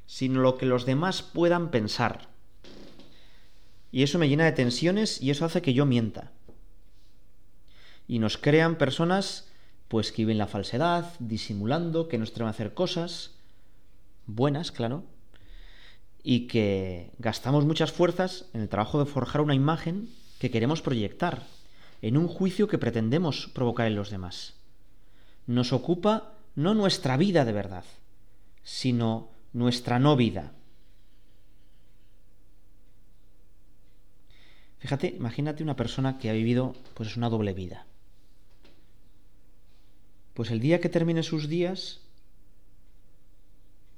sino 0.06 0.40
lo 0.40 0.56
que 0.56 0.66
los 0.66 0.86
demás 0.86 1.22
puedan 1.22 1.70
pensar. 1.70 2.28
Y 3.92 4.02
eso 4.02 4.18
me 4.18 4.28
llena 4.28 4.44
de 4.44 4.52
tensiones 4.52 5.20
y 5.22 5.30
eso 5.30 5.44
hace 5.44 5.62
que 5.62 5.74
yo 5.74 5.86
mienta. 5.86 6.32
Y 8.08 8.18
nos 8.18 8.36
crean 8.36 8.76
personas 8.76 9.48
pues 9.88 10.10
que 10.10 10.22
viven 10.22 10.38
la 10.38 10.46
falsedad, 10.46 11.12
disimulando, 11.20 12.08
que 12.08 12.18
no 12.18 12.26
se 12.26 12.32
atreven 12.32 12.48
a 12.48 12.50
hacer 12.50 12.74
cosas, 12.74 13.33
buenas, 14.26 14.72
claro, 14.72 15.04
y 16.22 16.46
que 16.46 17.10
gastamos 17.18 17.64
muchas 17.64 17.92
fuerzas 17.92 18.46
en 18.54 18.62
el 18.62 18.68
trabajo 18.68 18.98
de 18.98 19.10
forjar 19.10 19.42
una 19.42 19.54
imagen 19.54 20.08
que 20.38 20.50
queremos 20.50 20.82
proyectar, 20.82 21.46
en 22.02 22.16
un 22.16 22.28
juicio 22.28 22.68
que 22.68 22.78
pretendemos 22.78 23.50
provocar 23.54 23.86
en 23.86 23.94
los 23.94 24.10
demás. 24.10 24.54
Nos 25.46 25.72
ocupa 25.72 26.34
no 26.54 26.74
nuestra 26.74 27.16
vida 27.16 27.44
de 27.44 27.52
verdad, 27.52 27.84
sino 28.62 29.30
nuestra 29.52 29.98
no 29.98 30.16
vida. 30.16 30.52
Fíjate, 34.78 35.14
imagínate 35.16 35.62
una 35.62 35.76
persona 35.76 36.18
que 36.18 36.28
ha 36.28 36.34
vivido 36.34 36.74
pues 36.92 37.16
una 37.16 37.30
doble 37.30 37.54
vida. 37.54 37.86
Pues 40.34 40.50
el 40.50 40.60
día 40.60 40.80
que 40.80 40.90
termine 40.90 41.22
sus 41.22 41.48
días 41.48 42.03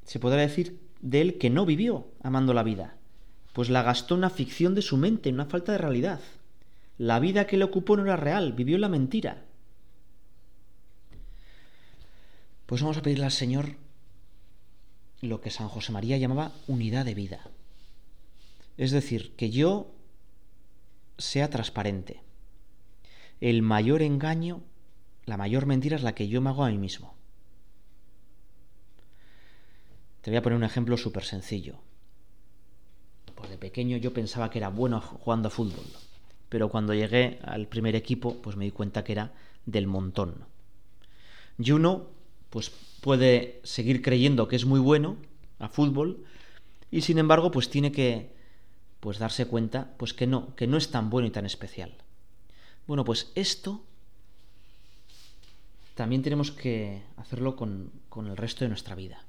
se 0.06 0.18
podrá 0.18 0.40
decir 0.40 0.80
de 1.02 1.20
él 1.20 1.38
que 1.38 1.50
no 1.50 1.66
vivió 1.66 2.06
amando 2.22 2.54
la 2.54 2.62
vida, 2.62 2.96
pues 3.52 3.68
la 3.68 3.82
gastó 3.82 4.14
en 4.14 4.18
una 4.18 4.30
ficción 4.30 4.74
de 4.74 4.82
su 4.82 4.96
mente, 4.96 5.28
en 5.28 5.34
una 5.34 5.46
falta 5.46 5.72
de 5.72 5.78
realidad. 5.78 6.20
La 6.96 7.20
vida 7.20 7.46
que 7.46 7.56
le 7.56 7.64
ocupó 7.64 7.96
no 7.96 8.04
era 8.04 8.16
real, 8.16 8.52
vivió 8.52 8.78
la 8.78 8.88
mentira. 8.88 9.44
Pues 12.66 12.80
vamos 12.82 12.96
a 12.96 13.02
pedirle 13.02 13.24
al 13.24 13.32
Señor 13.32 13.76
lo 15.20 15.40
que 15.40 15.50
San 15.50 15.68
José 15.68 15.92
María 15.92 16.16
llamaba 16.18 16.52
unidad 16.66 17.04
de 17.04 17.14
vida. 17.14 17.40
Es 18.76 18.90
decir, 18.90 19.34
que 19.36 19.50
yo 19.50 19.90
sea 21.18 21.50
transparente. 21.50 22.20
El 23.40 23.62
mayor 23.62 24.02
engaño, 24.02 24.62
la 25.24 25.36
mayor 25.36 25.66
mentira 25.66 25.96
es 25.96 26.02
la 26.02 26.14
que 26.14 26.28
yo 26.28 26.40
me 26.40 26.50
hago 26.50 26.64
a 26.64 26.70
mí 26.70 26.78
mismo. 26.78 27.15
Te 30.26 30.32
voy 30.32 30.38
a 30.38 30.42
poner 30.42 30.56
un 30.56 30.64
ejemplo 30.64 30.96
súper 30.96 31.22
sencillo. 31.22 31.76
Pues 33.36 33.48
de 33.48 33.58
pequeño 33.58 33.96
yo 33.96 34.12
pensaba 34.12 34.50
que 34.50 34.58
era 34.58 34.70
bueno 34.70 35.00
jugando 35.00 35.46
a 35.46 35.52
fútbol, 35.52 35.86
pero 36.48 36.68
cuando 36.68 36.94
llegué 36.94 37.38
al 37.44 37.68
primer 37.68 37.94
equipo, 37.94 38.34
pues 38.42 38.56
me 38.56 38.64
di 38.64 38.72
cuenta 38.72 39.04
que 39.04 39.12
era 39.12 39.34
del 39.66 39.86
montón. 39.86 40.34
Y 41.60 41.70
uno, 41.70 42.08
pues 42.50 42.72
puede 43.02 43.60
seguir 43.62 44.02
creyendo 44.02 44.48
que 44.48 44.56
es 44.56 44.64
muy 44.64 44.80
bueno 44.80 45.16
a 45.60 45.68
fútbol 45.68 46.24
y 46.90 47.02
sin 47.02 47.18
embargo, 47.18 47.52
pues 47.52 47.70
tiene 47.70 47.92
que 47.92 48.32
pues 48.98 49.20
darse 49.20 49.46
cuenta 49.46 49.94
pues 49.96 50.12
que 50.12 50.26
no, 50.26 50.56
que 50.56 50.66
no 50.66 50.76
es 50.76 50.90
tan 50.90 51.08
bueno 51.08 51.28
y 51.28 51.30
tan 51.30 51.46
especial. 51.46 51.94
Bueno, 52.88 53.04
pues 53.04 53.30
esto 53.36 53.84
también 55.94 56.22
tenemos 56.22 56.50
que 56.50 57.04
hacerlo 57.16 57.54
con, 57.54 57.92
con 58.08 58.26
el 58.26 58.36
resto 58.36 58.64
de 58.64 58.70
nuestra 58.70 58.96
vida. 58.96 59.25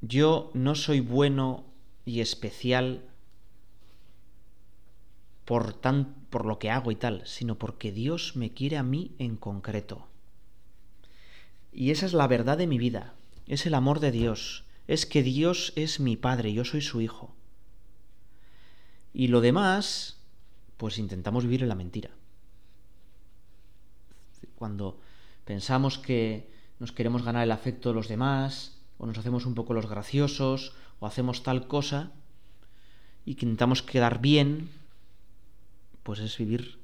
Yo 0.00 0.50
no 0.54 0.74
soy 0.74 1.00
bueno 1.00 1.64
y 2.04 2.20
especial 2.20 3.04
por, 5.44 5.72
tan, 5.72 6.14
por 6.30 6.44
lo 6.44 6.58
que 6.58 6.70
hago 6.70 6.90
y 6.90 6.96
tal, 6.96 7.26
sino 7.26 7.58
porque 7.58 7.90
Dios 7.90 8.36
me 8.36 8.52
quiere 8.52 8.76
a 8.76 8.82
mí 8.82 9.14
en 9.18 9.36
concreto. 9.36 10.06
Y 11.72 11.90
esa 11.90 12.06
es 12.06 12.12
la 12.12 12.26
verdad 12.26 12.58
de 12.58 12.66
mi 12.66 12.78
vida, 12.78 13.14
es 13.46 13.66
el 13.66 13.74
amor 13.74 14.00
de 14.00 14.10
Dios, 14.10 14.64
es 14.86 15.06
que 15.06 15.22
Dios 15.22 15.72
es 15.74 16.00
mi 16.00 16.16
Padre, 16.16 16.52
yo 16.52 16.64
soy 16.64 16.80
su 16.80 17.00
Hijo. 17.00 17.34
Y 19.12 19.28
lo 19.28 19.40
demás, 19.40 20.18
pues 20.76 20.98
intentamos 20.98 21.44
vivir 21.44 21.62
en 21.62 21.68
la 21.68 21.74
mentira. 21.74 22.10
Cuando 24.54 25.00
pensamos 25.44 25.98
que 25.98 26.50
nos 26.78 26.92
queremos 26.92 27.22
ganar 27.22 27.42
el 27.42 27.52
afecto 27.52 27.88
de 27.88 27.94
los 27.94 28.08
demás, 28.08 28.77
o 28.98 29.06
nos 29.06 29.18
hacemos 29.18 29.46
un 29.46 29.54
poco 29.54 29.74
los 29.74 29.88
graciosos, 29.88 30.74
o 31.00 31.06
hacemos 31.06 31.42
tal 31.42 31.66
cosa, 31.66 32.12
y 33.24 33.36
que 33.36 33.46
intentamos 33.46 33.82
quedar 33.82 34.20
bien, 34.20 34.70
pues 36.02 36.20
es 36.20 36.36
vivir 36.36 36.78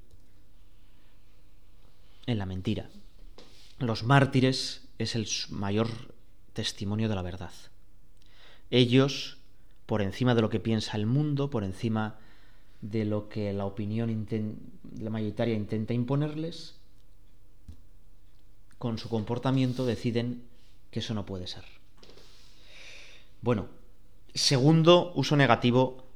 en 2.27 2.38
la 2.38 2.46
mentira. 2.46 2.88
Los 3.79 4.05
mártires 4.05 4.87
es 4.98 5.14
el 5.14 5.27
mayor 5.50 5.88
testimonio 6.53 7.09
de 7.09 7.14
la 7.14 7.22
verdad. 7.22 7.53
Ellos, 8.70 9.38
por 9.87 10.03
encima 10.03 10.35
de 10.35 10.42
lo 10.42 10.50
que 10.50 10.61
piensa 10.61 10.96
el 10.96 11.07
mundo, 11.07 11.50
por 11.50 11.64
encima 11.64 12.18
de 12.81 13.05
lo 13.05 13.29
que 13.29 13.53
la 13.53 13.64
opinión 13.64 14.27
la 15.00 15.11
mayoritaria 15.11 15.55
intenta 15.55 15.94
imponerles, 15.94 16.77
con 18.79 18.98
su 18.98 19.09
comportamiento 19.09 19.87
deciden 19.87 20.42
que 20.90 21.00
eso 21.00 21.14
no 21.14 21.24
puede 21.24 21.46
ser. 21.46 21.73
Bueno, 23.44 23.68
segundo 24.33 25.12
uso 25.16 25.37
negativo, 25.37 26.09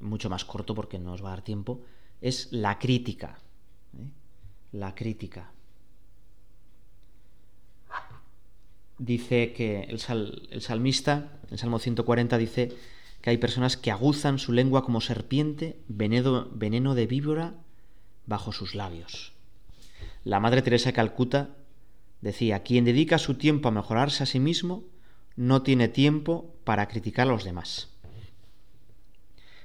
mucho 0.00 0.30
más 0.30 0.44
corto 0.44 0.72
porque 0.76 1.00
no 1.00 1.14
os 1.14 1.24
va 1.24 1.30
a 1.30 1.34
dar 1.34 1.42
tiempo, 1.42 1.80
es 2.20 2.46
la 2.52 2.78
crítica. 2.78 3.40
¿eh? 3.98 4.06
La 4.70 4.94
crítica. 4.94 5.50
dice 8.98 9.52
que 9.52 9.80
el, 9.82 9.98
salmista, 9.98 11.40
el 11.50 11.58
Salmo 11.58 11.80
140 11.80 12.38
dice 12.38 12.72
que 13.20 13.30
hay 13.30 13.38
personas 13.38 13.76
que 13.76 13.90
aguzan 13.90 14.38
su 14.38 14.52
lengua 14.52 14.84
como 14.84 15.00
serpiente, 15.00 15.80
veneno, 15.88 16.48
veneno 16.52 16.94
de 16.94 17.08
víbora 17.08 17.54
bajo 18.26 18.52
sus 18.52 18.76
labios. 18.76 19.32
La 20.22 20.38
Madre 20.38 20.62
Teresa 20.62 20.90
de 20.90 20.94
Calcuta 20.94 21.56
decía, 22.20 22.62
quien 22.62 22.84
dedica 22.84 23.18
su 23.18 23.34
tiempo 23.34 23.66
a 23.66 23.72
mejorarse 23.72 24.22
a 24.22 24.26
sí 24.26 24.38
mismo, 24.38 24.84
no 25.36 25.62
tiene 25.62 25.88
tiempo 25.88 26.54
para 26.64 26.88
criticar 26.88 27.28
a 27.28 27.30
los 27.30 27.44
demás. 27.44 27.88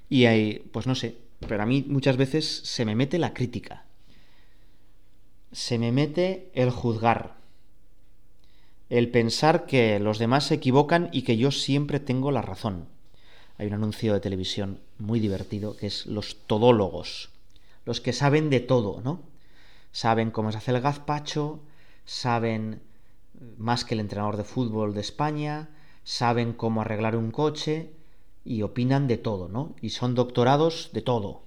Y 0.09 0.25
hay, 0.25 0.59
pues 0.71 0.87
no 0.87 0.95
sé, 0.95 1.17
pero 1.47 1.63
a 1.63 1.65
mí 1.65 1.85
muchas 1.87 2.17
veces 2.17 2.61
se 2.63 2.85
me 2.85 2.95
mete 2.95 3.17
la 3.17 3.33
crítica. 3.33 3.85
Se 5.51 5.77
me 5.79 5.91
mete 5.91 6.51
el 6.53 6.69
juzgar 6.69 7.41
el 8.91 9.09
pensar 9.09 9.65
que 9.65 9.99
los 10.01 10.19
demás 10.19 10.43
se 10.43 10.55
equivocan 10.55 11.07
y 11.13 11.21
que 11.21 11.37
yo 11.37 11.51
siempre 11.51 12.01
tengo 12.01 12.29
la 12.29 12.41
razón. 12.41 12.89
Hay 13.57 13.67
un 13.67 13.73
anuncio 13.73 14.13
de 14.13 14.19
televisión 14.19 14.81
muy 14.99 15.21
divertido 15.21 15.77
que 15.77 15.87
es 15.87 16.05
los 16.07 16.45
todólogos, 16.45 17.29
los 17.85 18.01
que 18.01 18.11
saben 18.11 18.49
de 18.49 18.59
todo, 18.59 18.99
¿no? 19.01 19.21
Saben 19.93 20.29
cómo 20.29 20.51
se 20.51 20.57
hace 20.57 20.71
el 20.71 20.81
gazpacho, 20.81 21.61
saben 22.03 22.81
más 23.57 23.85
que 23.85 23.93
el 23.93 23.99
entrenador 23.99 24.37
de 24.37 24.43
fútbol 24.43 24.93
de 24.93 25.01
España, 25.01 25.69
saben 26.03 26.53
cómo 26.53 26.81
arreglar 26.81 27.15
un 27.15 27.31
coche 27.31 27.93
y 28.43 28.61
opinan 28.61 29.07
de 29.07 29.17
todo, 29.17 29.47
¿no? 29.47 29.75
Y 29.81 29.89
son 29.89 30.15
doctorados 30.15 30.89
de 30.93 31.01
todo. 31.01 31.43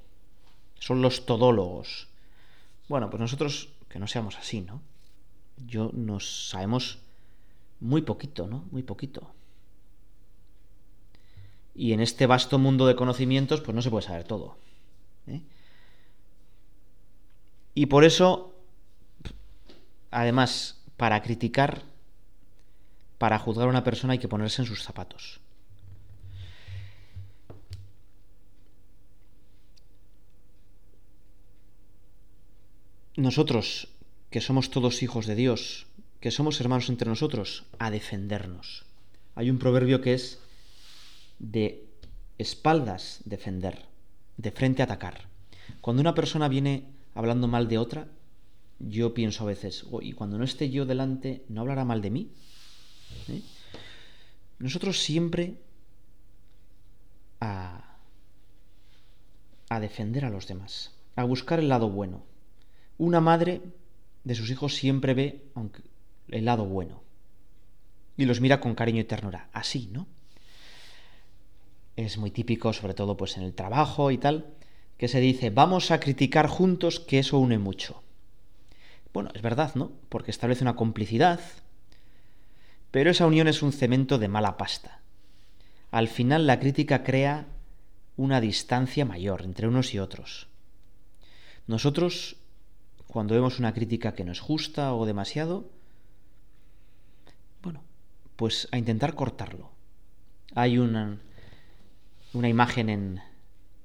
Son 0.79 1.03
los 1.03 1.27
todólogos. 1.27 2.09
Bueno, 2.89 3.11
pues 3.11 3.21
nosotros 3.21 3.71
que 3.89 3.99
no 3.99 4.07
seamos 4.07 4.37
así, 4.37 4.61
¿no? 4.61 4.81
Yo 5.67 5.91
nos 5.93 6.49
sabemos 6.49 6.99
muy 7.81 8.03
poquito, 8.03 8.47
¿no? 8.47 8.65
Muy 8.71 8.83
poquito. 8.83 9.31
Y 11.75 11.93
en 11.93 12.01
este 12.01 12.27
vasto 12.27 12.59
mundo 12.59 12.87
de 12.87 12.97
conocimientos, 12.97 13.61
pues 13.61 13.75
no 13.75 13.83
se 13.83 13.91
puede 13.91 14.07
saber 14.07 14.25
todo. 14.25 14.57
¿eh? 15.27 15.43
Y 17.75 17.87
por 17.87 18.05
eso, 18.05 18.55
además, 20.11 20.84
para 20.97 21.23
criticar, 21.23 21.83
para 23.19 23.39
juzgar 23.39 23.67
a 23.67 23.71
una 23.71 23.85
persona 23.85 24.13
hay 24.13 24.19
que 24.19 24.29
ponerse 24.29 24.63
en 24.63 24.67
sus 24.67 24.83
zapatos. 24.83 25.41
Nosotros, 33.17 33.89
que 34.31 34.41
somos 34.41 34.71
todos 34.71 35.03
hijos 35.05 35.27
de 35.27 35.37
Dios, 35.37 35.87
que 36.21 36.33
somos 36.33 36.61
hermanos 36.61 36.89
entre 36.89 37.09
nosotros, 37.09 37.65
a 37.79 37.91
defendernos. 37.91 38.85
Hay 39.37 39.51
un 39.51 39.59
proverbio 39.59 40.01
que 40.01 40.15
es 40.15 40.41
de 41.39 41.85
espaldas 42.39 43.21
defender, 43.25 43.85
de 44.37 44.51
frente 44.51 44.83
atacar. 44.83 45.29
Cuando 45.81 46.01
una 46.01 46.15
persona 46.15 46.49
viene 46.49 46.85
hablando 47.15 47.47
mal 47.47 47.69
de 47.69 47.79
otra, 47.79 48.09
yo 48.79 49.15
pienso 49.15 49.45
a 49.45 49.47
veces, 49.47 49.85
oh, 49.91 50.03
y 50.03 50.13
cuando 50.13 50.39
no 50.39 50.45
esté 50.45 50.71
yo 50.71 50.87
delante, 50.87 51.45
¿no 51.49 51.61
hablará 51.61 51.85
mal 51.85 52.03
de 52.03 52.11
mí? 52.11 52.31
¿Eh? 53.29 53.43
Nosotros 54.59 55.01
siempre 55.01 55.55
a, 57.41 57.97
a 59.69 59.81
defender 59.81 60.25
a 60.25 60.31
los 60.31 60.47
demás, 60.47 60.93
a 61.17 61.25
buscar 61.25 61.59
el 61.59 61.69
lado 61.69 61.89
bueno. 61.89 62.25
Una 62.99 63.21
madre 63.21 63.61
de 64.23 64.35
sus 64.35 64.51
hijos 64.51 64.75
siempre 64.75 65.15
ve, 65.15 65.43
el 66.29 66.45
lado 66.45 66.65
bueno. 66.65 67.03
Y 68.17 68.27
los 68.27 68.41
mira 68.41 68.61
con 68.61 68.75
cariño 68.75 69.01
y 69.01 69.05
ternura. 69.05 69.49
Así, 69.53 69.89
¿no? 69.93 70.07
Es 71.97 72.17
muy 72.17 72.31
típico, 72.31 72.73
sobre 72.73 72.95
todo 72.95 73.17
pues 73.17 73.37
en 73.37 73.43
el 73.43 73.55
trabajo 73.55 74.11
y 74.11 74.19
tal, 74.19 74.47
que 74.97 75.09
se 75.09 75.21
dice, 75.21 75.51
vamos 75.51 75.91
a 75.91 76.01
criticar 76.01 76.47
juntos 76.47 77.01
que 77.01 77.19
eso 77.19 77.39
une 77.39 77.59
mucho. 77.59 78.04
Bueno, 79.15 79.31
es 79.33 79.43
verdad, 79.43 79.75
¿no? 79.77 79.93
Porque 80.09 80.33
establece 80.33 80.65
una 80.65 80.77
complicidad 80.77 81.41
Pero 82.91 83.11
esa 83.11 83.27
unión 83.27 83.49
es 83.49 83.63
un 83.63 83.73
cemento 83.73 84.19
de 84.19 84.29
mala 84.29 84.57
pasta. 84.57 85.01
Al 85.91 86.09
final 86.09 86.47
la 86.47 86.61
crítica 86.61 87.03
crea 87.03 87.47
una 88.17 88.41
distancia 88.41 89.05
mayor 89.05 89.43
entre 89.43 89.67
unos 89.67 89.95
y 89.95 89.99
otros. 89.99 90.49
Nosotros, 91.67 92.37
cuando 93.09 93.35
vemos 93.35 93.59
una 93.59 93.73
crítica 93.73 94.15
que 94.15 94.25
no 94.25 94.31
es 94.31 94.39
justa 94.39 94.95
o 94.95 95.07
demasiado, 95.07 95.71
bueno, 97.63 97.83
pues 98.37 98.69
a 98.71 98.79
intentar 98.79 99.15
cortarlo. 99.15 99.71
Hay 100.55 100.79
una, 100.79 101.19
una 102.33 102.49
imagen 102.49 102.89
en, 102.91 103.21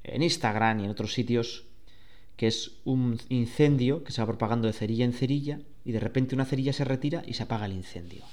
en 0.03 0.21
Instagram 0.21 0.81
y 0.81 0.85
en 0.85 0.91
otros 0.91 1.13
sitios 1.13 1.68
que 2.39 2.47
es 2.47 2.71
un 2.85 3.19
incendio 3.27 4.05
que 4.05 4.13
se 4.13 4.21
va 4.21 4.27
propagando 4.27 4.67
de 4.67 4.71
cerilla 4.71 5.03
en 5.03 5.11
cerilla 5.11 5.59
y 5.83 5.91
de 5.91 5.99
repente 5.99 6.35
una 6.35 6.45
cerilla 6.45 6.71
se 6.71 6.85
retira 6.85 7.21
y 7.27 7.33
se 7.33 7.43
apaga 7.43 7.65
el 7.65 7.73
incendio. 7.73 8.23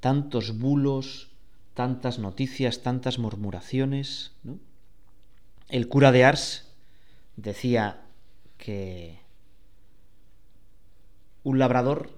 Tantos 0.00 0.58
bulos, 0.58 1.28
tantas 1.74 2.18
noticias, 2.18 2.82
tantas 2.82 3.20
murmuraciones. 3.20 4.32
¿no? 4.42 4.58
El 5.68 5.86
cura 5.86 6.10
de 6.10 6.24
Ars 6.24 6.72
decía 7.36 8.02
que 8.56 9.20
un 11.44 11.60
labrador, 11.60 12.10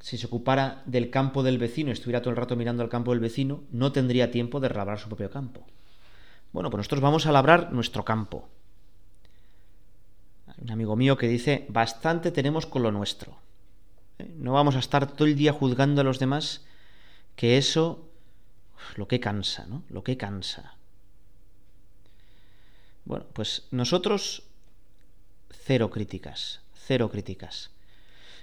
si 0.00 0.18
se 0.18 0.26
ocupara 0.26 0.82
del 0.84 1.10
campo 1.10 1.44
del 1.44 1.58
vecino 1.58 1.92
estuviera 1.92 2.22
todo 2.22 2.30
el 2.30 2.38
rato 2.38 2.56
mirando 2.56 2.82
al 2.82 2.88
campo 2.88 3.12
del 3.12 3.20
vecino, 3.20 3.62
no 3.70 3.92
tendría 3.92 4.32
tiempo 4.32 4.58
de 4.58 4.70
labrar 4.70 4.98
su 4.98 5.06
propio 5.06 5.30
campo. 5.30 5.64
Bueno, 6.52 6.70
pues 6.70 6.78
nosotros 6.78 7.02
vamos 7.02 7.26
a 7.26 7.30
labrar 7.30 7.72
nuestro 7.72 8.04
campo. 8.04 8.48
Un 10.64 10.70
amigo 10.70 10.96
mío 10.96 11.18
que 11.18 11.28
dice, 11.28 11.66
bastante 11.68 12.30
tenemos 12.30 12.64
con 12.64 12.82
lo 12.82 12.90
nuestro. 12.90 13.36
¿Eh? 14.18 14.32
No 14.38 14.54
vamos 14.54 14.76
a 14.76 14.78
estar 14.78 15.12
todo 15.12 15.28
el 15.28 15.36
día 15.36 15.52
juzgando 15.52 16.00
a 16.00 16.04
los 16.04 16.18
demás, 16.18 16.64
que 17.36 17.58
eso, 17.58 18.08
lo 18.96 19.06
que 19.06 19.20
cansa, 19.20 19.66
¿no? 19.66 19.82
Lo 19.90 20.02
que 20.02 20.16
cansa. 20.16 20.76
Bueno, 23.04 23.26
pues 23.34 23.68
nosotros 23.72 24.44
cero 25.50 25.90
críticas, 25.90 26.62
cero 26.72 27.10
críticas. 27.10 27.70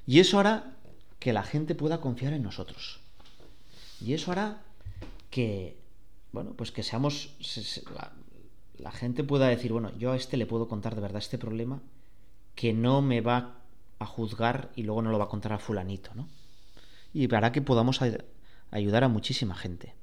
Y 0.06 0.20
eso 0.20 0.40
hará 0.40 0.76
que 1.18 1.34
la 1.34 1.42
gente 1.42 1.74
pueda 1.74 2.02
confiar 2.02 2.34
en 2.34 2.44
nosotros. 2.44 3.00
Y 4.00 4.14
eso 4.14 4.32
hará 4.32 4.62
que, 5.32 5.76
bueno, 6.34 6.54
pues 6.54 6.72
que 6.72 6.84
seamos, 6.84 7.36
la 8.78 8.92
gente 8.92 9.24
pueda 9.24 9.48
decir, 9.48 9.72
bueno, 9.72 9.92
yo 9.98 10.12
a 10.12 10.16
este 10.16 10.38
le 10.38 10.46
puedo 10.46 10.68
contar 10.68 10.94
de 10.94 11.02
verdad 11.02 11.18
este 11.18 11.40
problema 11.40 11.82
que 12.62 12.74
no 12.74 13.02
me 13.02 13.22
va 13.22 13.56
a 13.98 14.06
juzgar 14.06 14.72
y 14.76 14.84
luego 14.84 15.02
no 15.02 15.10
lo 15.10 15.18
va 15.18 15.26
a 15.26 15.30
contar 15.30 15.52
a 15.52 15.58
fulanito, 15.58 16.14
¿no? 16.14 16.28
Y 17.12 17.28
para 17.28 17.52
que 17.52 17.64
podamos 17.64 18.04
ayudar 18.70 19.04
a 19.04 19.08
muchísima 19.08 19.56
gente. 19.56 19.96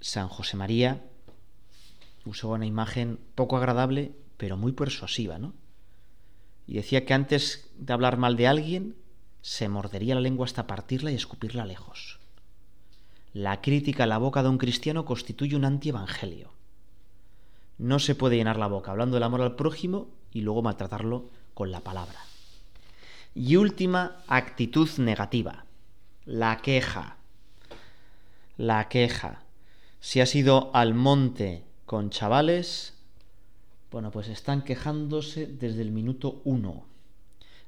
San 0.00 0.26
José 0.26 0.56
María 0.56 1.04
usó 2.24 2.48
una 2.48 2.66
imagen 2.66 3.20
poco 3.36 3.56
agradable, 3.56 4.10
pero 4.36 4.56
muy 4.56 4.72
persuasiva, 4.72 5.38
¿no? 5.38 5.54
Y 6.66 6.74
decía 6.74 7.04
que 7.04 7.14
antes 7.14 7.70
de 7.78 7.92
hablar 7.92 8.16
mal 8.16 8.34
de 8.34 8.48
alguien, 8.48 8.96
se 9.42 9.68
mordería 9.68 10.16
la 10.16 10.22
lengua 10.22 10.46
hasta 10.46 10.66
partirla 10.66 11.12
y 11.12 11.14
escupirla 11.14 11.64
lejos. 11.64 12.18
La 13.32 13.60
crítica 13.60 14.02
a 14.02 14.08
la 14.08 14.18
boca 14.18 14.42
de 14.42 14.48
un 14.48 14.58
cristiano 14.58 15.04
constituye 15.04 15.54
un 15.54 15.64
antievangelio. 15.64 16.57
No 17.78 17.98
se 17.98 18.14
puede 18.14 18.36
llenar 18.36 18.58
la 18.58 18.66
boca 18.66 18.90
hablando 18.90 19.14
del 19.14 19.22
amor 19.22 19.40
al 19.40 19.54
prójimo 19.54 20.08
y 20.32 20.40
luego 20.40 20.62
maltratarlo 20.62 21.30
con 21.54 21.70
la 21.70 21.80
palabra. 21.80 22.20
Y 23.34 23.56
última 23.56 24.16
actitud 24.26 24.88
negativa, 24.98 25.64
la 26.26 26.58
queja. 26.58 27.16
La 28.56 28.88
queja. 28.88 29.44
Si 30.00 30.20
has 30.20 30.34
ido 30.34 30.70
al 30.74 30.94
monte 30.94 31.64
con 31.86 32.10
chavales, 32.10 32.94
bueno, 33.90 34.10
pues 34.10 34.28
están 34.28 34.62
quejándose 34.62 35.46
desde 35.46 35.82
el 35.82 35.92
minuto 35.92 36.42
uno. 36.44 36.86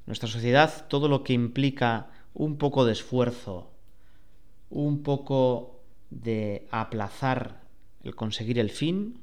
nuestra 0.06 0.28
sociedad, 0.28 0.86
todo 0.88 1.08
lo 1.08 1.22
que 1.22 1.32
implica 1.32 2.10
un 2.34 2.58
poco 2.58 2.84
de 2.84 2.92
esfuerzo, 2.92 3.70
un 4.70 5.02
poco 5.02 5.80
de 6.10 6.66
aplazar 6.70 7.60
el 8.02 8.14
conseguir 8.16 8.58
el 8.58 8.70
fin, 8.70 9.20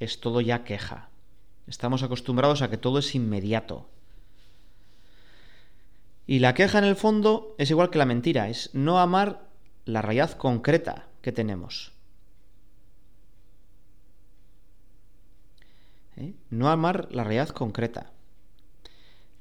es 0.00 0.20
todo 0.20 0.40
ya 0.40 0.64
queja. 0.64 1.08
Estamos 1.66 2.02
acostumbrados 2.02 2.62
a 2.62 2.70
que 2.70 2.76
todo 2.76 2.98
es 2.98 3.14
inmediato. 3.14 3.88
Y 6.26 6.38
la 6.38 6.54
queja 6.54 6.78
en 6.78 6.84
el 6.84 6.96
fondo 6.96 7.54
es 7.58 7.70
igual 7.70 7.90
que 7.90 7.98
la 7.98 8.06
mentira, 8.06 8.48
es 8.48 8.70
no 8.72 8.98
amar 8.98 9.48
la 9.84 10.02
realidad 10.02 10.32
concreta 10.32 11.06
que 11.20 11.32
tenemos. 11.32 11.92
¿Eh? 16.16 16.34
No 16.50 16.70
amar 16.70 17.08
la 17.10 17.24
realidad 17.24 17.48
concreta. 17.48 18.12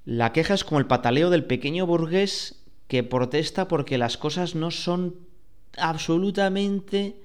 La 0.06 0.34
queja 0.34 0.54
es 0.54 0.64
como 0.64 0.80
el 0.80 0.88
pataleo 0.88 1.30
del 1.30 1.46
pequeño 1.46 1.86
burgués 1.86 2.64
que 2.88 3.04
protesta 3.04 3.68
porque 3.68 3.98
las 3.98 4.18
cosas 4.18 4.56
no 4.56 4.72
son 4.72 5.16
absolutamente 5.78 7.16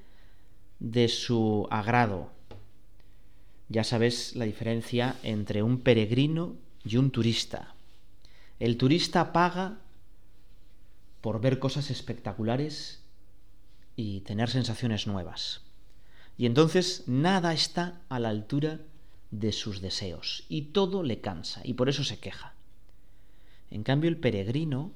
de 0.78 1.08
su 1.08 1.66
agrado. 1.70 2.30
Ya 3.68 3.84
sabes 3.84 4.34
la 4.34 4.44
diferencia 4.44 5.16
entre 5.22 5.62
un 5.62 5.80
peregrino 5.80 6.56
y 6.84 6.96
un 6.96 7.10
turista. 7.10 7.74
El 8.58 8.76
turista 8.76 9.32
paga 9.32 9.78
por 11.20 11.40
ver 11.40 11.58
cosas 11.58 11.90
espectaculares 11.90 13.02
y 13.96 14.20
tener 14.20 14.48
sensaciones 14.48 15.06
nuevas. 15.06 15.62
Y 16.38 16.46
entonces 16.46 17.04
nada 17.06 17.52
está 17.52 18.00
a 18.08 18.20
la 18.20 18.28
altura 18.30 18.80
de 19.30 19.52
sus 19.52 19.82
deseos 19.82 20.44
y 20.48 20.62
todo 20.72 21.02
le 21.02 21.20
cansa 21.20 21.60
y 21.64 21.74
por 21.74 21.88
eso 21.88 22.04
se 22.04 22.18
queja. 22.18 22.54
En 23.70 23.82
cambio 23.82 24.08
el 24.08 24.16
peregrino 24.16 24.92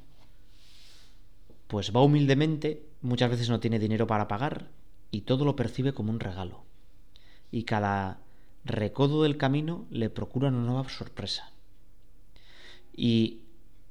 pues 1.67 1.95
va 1.95 2.03
humildemente, 2.03 2.87
muchas 3.01 3.31
veces 3.31 3.49
no 3.49 3.61
tiene 3.61 3.79
dinero 3.79 4.07
para 4.07 4.29
pagar 4.29 4.69
y 5.11 5.23
todo 5.23 5.45
lo 5.45 5.57
percibe 5.57 5.93
como 5.93 6.13
un 6.13 6.21
regalo. 6.21 6.65
Y 7.51 7.65
cada 7.65 8.22
recodo 8.65 9.23
del 9.23 9.37
camino 9.37 9.87
le 9.91 10.11
procura 10.11 10.49
una 10.49 10.61
nueva 10.61 10.89
sorpresa. 10.89 11.51
Y 12.95 13.41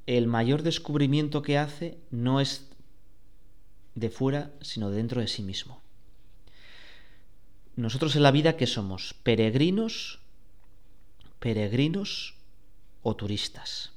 el 0.06 0.28
mayor 0.28 0.64
descubrimiento 0.64 1.42
que 1.42 1.58
hace 1.58 1.98
no 2.10 2.40
es 2.40 2.70
de 3.96 4.10
fuera, 4.10 4.52
sino 4.62 4.90
dentro 4.90 5.22
de 5.22 5.28
sí 5.28 5.44
mismo. 5.44 5.82
Nosotros 7.76 8.16
en 8.16 8.24
la 8.24 8.32
vida, 8.32 8.58
¿qué 8.58 8.68
somos? 8.68 9.16
¿Peregrinos? 9.24 10.20
¿Peregrinos 11.40 12.36
o 13.02 13.16
turistas? 13.16 13.92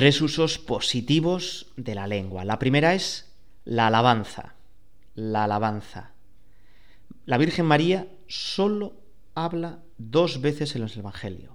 Tres 0.00 0.22
usos 0.22 0.58
positivos 0.58 1.66
de 1.76 1.94
la 1.94 2.06
lengua. 2.06 2.46
La 2.46 2.58
primera 2.58 2.94
es 2.94 3.34
la 3.66 3.88
alabanza. 3.88 4.54
La 5.14 5.44
alabanza. 5.44 6.12
La 7.26 7.36
Virgen 7.36 7.66
María 7.66 8.08
solo 8.26 8.94
habla 9.34 9.82
dos 9.98 10.40
veces 10.40 10.74
en 10.74 10.84
el 10.84 10.98
Evangelio. 10.98 11.54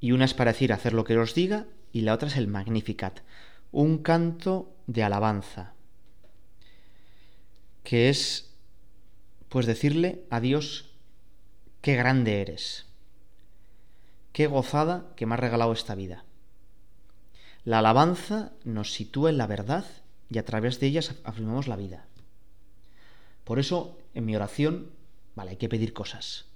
Y 0.00 0.10
una 0.10 0.24
es 0.24 0.34
para 0.34 0.50
decir 0.50 0.72
hacer 0.72 0.92
lo 0.92 1.04
que 1.04 1.16
os 1.16 1.36
diga 1.36 1.68
y 1.92 2.00
la 2.00 2.14
otra 2.14 2.26
es 2.26 2.36
el 2.36 2.48
Magnificat, 2.48 3.20
un 3.70 3.98
canto 3.98 4.74
de 4.88 5.04
alabanza, 5.04 5.74
que 7.84 8.08
es 8.08 8.52
pues 9.48 9.64
decirle 9.66 10.24
a 10.28 10.40
Dios 10.40 10.90
qué 11.82 11.94
grande 11.94 12.40
eres. 12.40 12.89
Qué 14.40 14.46
gozada 14.46 15.12
que 15.16 15.26
me 15.26 15.34
ha 15.34 15.36
regalado 15.36 15.74
esta 15.74 15.94
vida. 15.94 16.24
La 17.62 17.80
alabanza 17.80 18.52
nos 18.64 18.94
sitúa 18.94 19.28
en 19.28 19.36
la 19.36 19.46
verdad 19.46 19.84
y 20.30 20.38
a 20.38 20.46
través 20.46 20.80
de 20.80 20.86
ella 20.86 21.02
afirmamos 21.24 21.68
la 21.68 21.76
vida. 21.76 22.06
Por 23.44 23.58
eso, 23.58 23.98
en 24.14 24.24
mi 24.24 24.34
oración, 24.34 24.92
vale, 25.36 25.50
hay 25.50 25.56
que 25.58 25.68
pedir 25.68 25.92
cosas, 25.92 26.46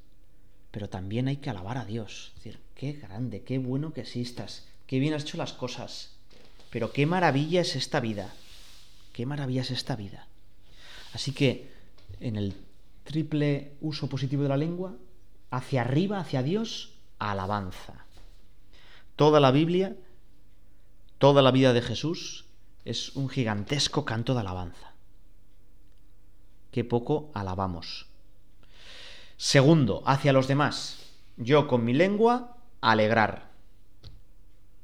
pero 0.71 0.89
también 0.89 1.29
hay 1.29 1.37
que 1.37 1.51
alabar 1.51 1.77
a 1.77 1.85
Dios. 1.85 2.33
Es 2.39 2.45
decir, 2.45 2.61
qué 2.75 2.95
grande, 2.95 3.43
qué 3.43 3.59
bueno 3.59 3.93
que 3.93 4.01
existas, 4.01 4.65
qué 4.87 4.99
bien 4.99 5.13
has 5.13 5.25
hecho 5.25 5.37
las 5.37 5.53
cosas, 5.53 6.13
pero 6.71 6.91
qué 6.91 7.05
maravilla 7.05 7.61
es 7.61 7.77
esta 7.77 8.01
vida, 8.01 8.33
qué 9.13 9.27
maravilla 9.27 9.61
es 9.61 9.71
esta 9.71 9.95
vida. 9.95 10.27
Así 11.13 11.33
que, 11.33 11.71
en 12.21 12.37
el 12.37 12.55
triple 13.05 13.73
uso 13.83 14.09
positivo 14.09 14.43
de 14.43 14.49
la 14.49 14.57
lengua, 14.57 14.95
hacia 15.51 15.83
arriba, 15.83 16.19
hacia 16.19 16.43
Dios, 16.43 16.94
alabanza. 17.31 18.07
Toda 19.17 19.41
la 19.41 19.51
Biblia, 19.51 19.97
toda 21.19 21.43
la 21.43 21.51
vida 21.51 21.73
de 21.73 21.83
Jesús 21.83 22.47
es 22.85 23.15
un 23.17 23.29
gigantesco 23.29 24.05
canto 24.05 24.35
de 24.35 24.41
alabanza. 24.41 24.93
Qué 26.71 26.85
poco 26.85 27.31
alabamos. 27.35 28.07
Segundo, 29.37 30.03
hacia 30.07 30.33
los 30.33 30.49
demás. 30.49 30.99
Yo 31.37 31.67
con 31.67 31.85
mi 31.85 31.93
lengua, 31.93 32.57
alegrar. 32.81 33.51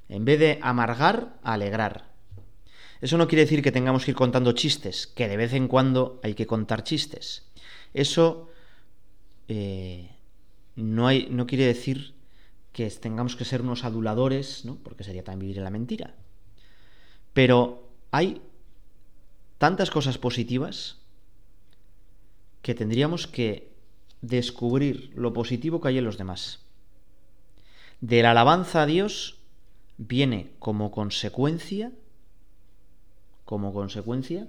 En 0.08 0.24
vez 0.24 0.38
de 0.38 0.58
amargar, 0.62 1.38
alegrar. 1.42 2.10
Eso 3.00 3.16
no 3.16 3.28
quiere 3.28 3.42
decir 3.42 3.62
que 3.62 3.72
tengamos 3.72 4.04
que 4.04 4.10
ir 4.10 4.16
contando 4.16 4.52
chistes, 4.52 5.06
que 5.06 5.28
de 5.28 5.36
vez 5.36 5.52
en 5.52 5.68
cuando 5.68 6.20
hay 6.22 6.34
que 6.34 6.46
contar 6.46 6.84
chistes. 6.84 7.46
Eso 7.94 8.48
eh, 9.48 10.10
no, 10.76 11.06
hay, 11.06 11.28
no 11.30 11.46
quiere 11.46 11.66
decir 11.66 12.14
que 12.72 12.88
tengamos 12.90 13.36
que 13.36 13.44
ser 13.44 13.62
unos 13.62 13.84
aduladores, 13.84 14.64
¿no? 14.64 14.76
porque 14.76 15.04
sería 15.04 15.24
también 15.24 15.40
vivir 15.40 15.58
en 15.58 15.64
la 15.64 15.70
mentira. 15.70 16.14
Pero 17.32 17.88
hay 18.10 18.40
tantas 19.58 19.90
cosas 19.90 20.18
positivas 20.18 20.98
que 22.62 22.74
tendríamos 22.74 23.26
que 23.26 23.70
descubrir 24.20 25.12
lo 25.14 25.32
positivo 25.32 25.80
que 25.80 25.88
hay 25.88 25.98
en 25.98 26.04
los 26.04 26.18
demás. 26.18 26.60
De 28.00 28.22
la 28.22 28.30
alabanza 28.30 28.82
a 28.82 28.86
Dios 28.86 29.38
viene 29.98 30.52
como 30.58 30.90
consecuencia, 30.90 31.92
como 33.44 33.72
consecuencia, 33.72 34.48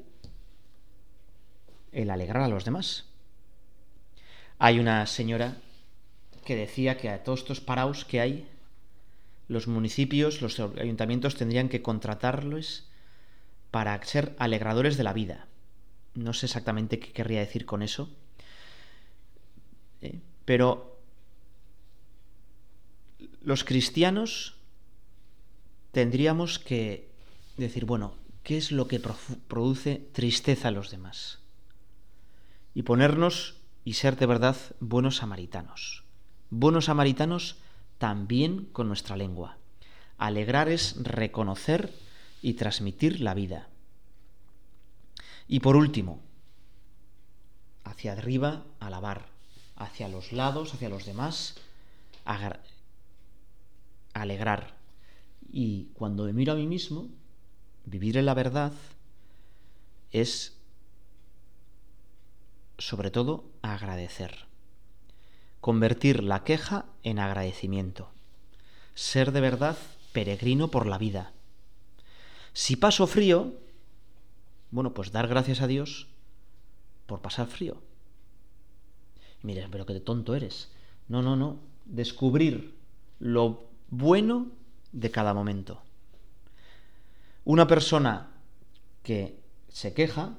el 1.91 2.09
alegrar 2.09 2.43
a 2.43 2.47
los 2.47 2.63
demás. 2.63 3.05
Hay 4.59 4.79
una 4.79 5.05
señora 5.07 5.57
que 6.51 6.57
decía 6.57 6.97
que 6.97 7.07
a 7.07 7.23
todos 7.23 7.39
estos 7.39 7.61
paraos 7.61 8.03
que 8.03 8.19
hay, 8.19 8.45
los 9.47 9.69
municipios, 9.69 10.41
los 10.41 10.59
ayuntamientos 10.59 11.37
tendrían 11.37 11.69
que 11.69 11.81
contratarlos 11.81 12.89
para 13.71 14.03
ser 14.03 14.35
alegradores 14.37 14.97
de 14.97 15.05
la 15.05 15.13
vida. 15.13 15.47
No 16.13 16.33
sé 16.33 16.47
exactamente 16.47 16.99
qué 16.99 17.13
querría 17.13 17.39
decir 17.39 17.65
con 17.65 17.81
eso, 17.81 18.09
¿eh? 20.01 20.19
pero 20.43 20.99
los 23.41 23.63
cristianos 23.63 24.57
tendríamos 25.93 26.59
que 26.59 27.07
decir, 27.55 27.85
bueno, 27.85 28.15
¿qué 28.43 28.57
es 28.57 28.73
lo 28.73 28.89
que 28.89 28.99
produce 29.47 30.09
tristeza 30.11 30.67
a 30.67 30.71
los 30.71 30.91
demás? 30.91 31.39
Y 32.73 32.83
ponernos 32.83 33.55
y 33.85 33.93
ser 33.93 34.17
de 34.17 34.25
verdad 34.25 34.57
buenos 34.81 35.15
samaritanos. 35.15 36.10
Buenos 36.53 36.85
samaritanos 36.85 37.55
también 37.97 38.65
con 38.73 38.89
nuestra 38.89 39.15
lengua. 39.15 39.55
Alegrar 40.17 40.67
es 40.67 41.01
reconocer 41.01 41.93
y 42.41 42.55
transmitir 42.55 43.21
la 43.21 43.33
vida. 43.33 43.69
Y 45.47 45.61
por 45.61 45.77
último, 45.77 46.19
hacia 47.85 48.11
arriba, 48.11 48.65
alabar. 48.81 49.27
Hacia 49.77 50.09
los 50.09 50.33
lados, 50.33 50.73
hacia 50.73 50.89
los 50.89 51.05
demás, 51.05 51.55
alegrar. 54.13 54.75
Y 55.49 55.85
cuando 55.93 56.25
me 56.25 56.33
miro 56.33 56.51
a 56.51 56.57
mí 56.57 56.67
mismo, 56.67 57.07
vivir 57.85 58.17
en 58.17 58.25
la 58.25 58.33
verdad 58.33 58.73
es 60.11 60.57
sobre 62.77 63.09
todo 63.09 63.45
agradecer. 63.61 64.50
Convertir 65.61 66.23
la 66.23 66.43
queja 66.43 66.85
en 67.03 67.19
agradecimiento. 67.19 68.09
Ser 68.95 69.31
de 69.31 69.41
verdad 69.41 69.77
peregrino 70.11 70.69
por 70.69 70.87
la 70.87 70.97
vida. 70.97 71.31
Si 72.53 72.75
paso 72.75 73.07
frío, 73.07 73.53
bueno, 74.71 74.93
pues 74.93 75.11
dar 75.11 75.27
gracias 75.27 75.61
a 75.61 75.67
Dios 75.67 76.07
por 77.05 77.21
pasar 77.21 77.47
frío. 77.47 77.81
Mira, 79.43 79.67
pero 79.71 79.85
qué 79.85 79.99
tonto 79.99 80.35
eres. 80.35 80.71
No, 81.07 81.21
no, 81.21 81.35
no. 81.35 81.59
Descubrir 81.85 82.75
lo 83.19 83.65
bueno 83.89 84.47
de 84.91 85.11
cada 85.11 85.33
momento. 85.33 85.81
Una 87.43 87.67
persona 87.67 88.31
que 89.03 89.39
se 89.69 89.93
queja, 89.93 90.35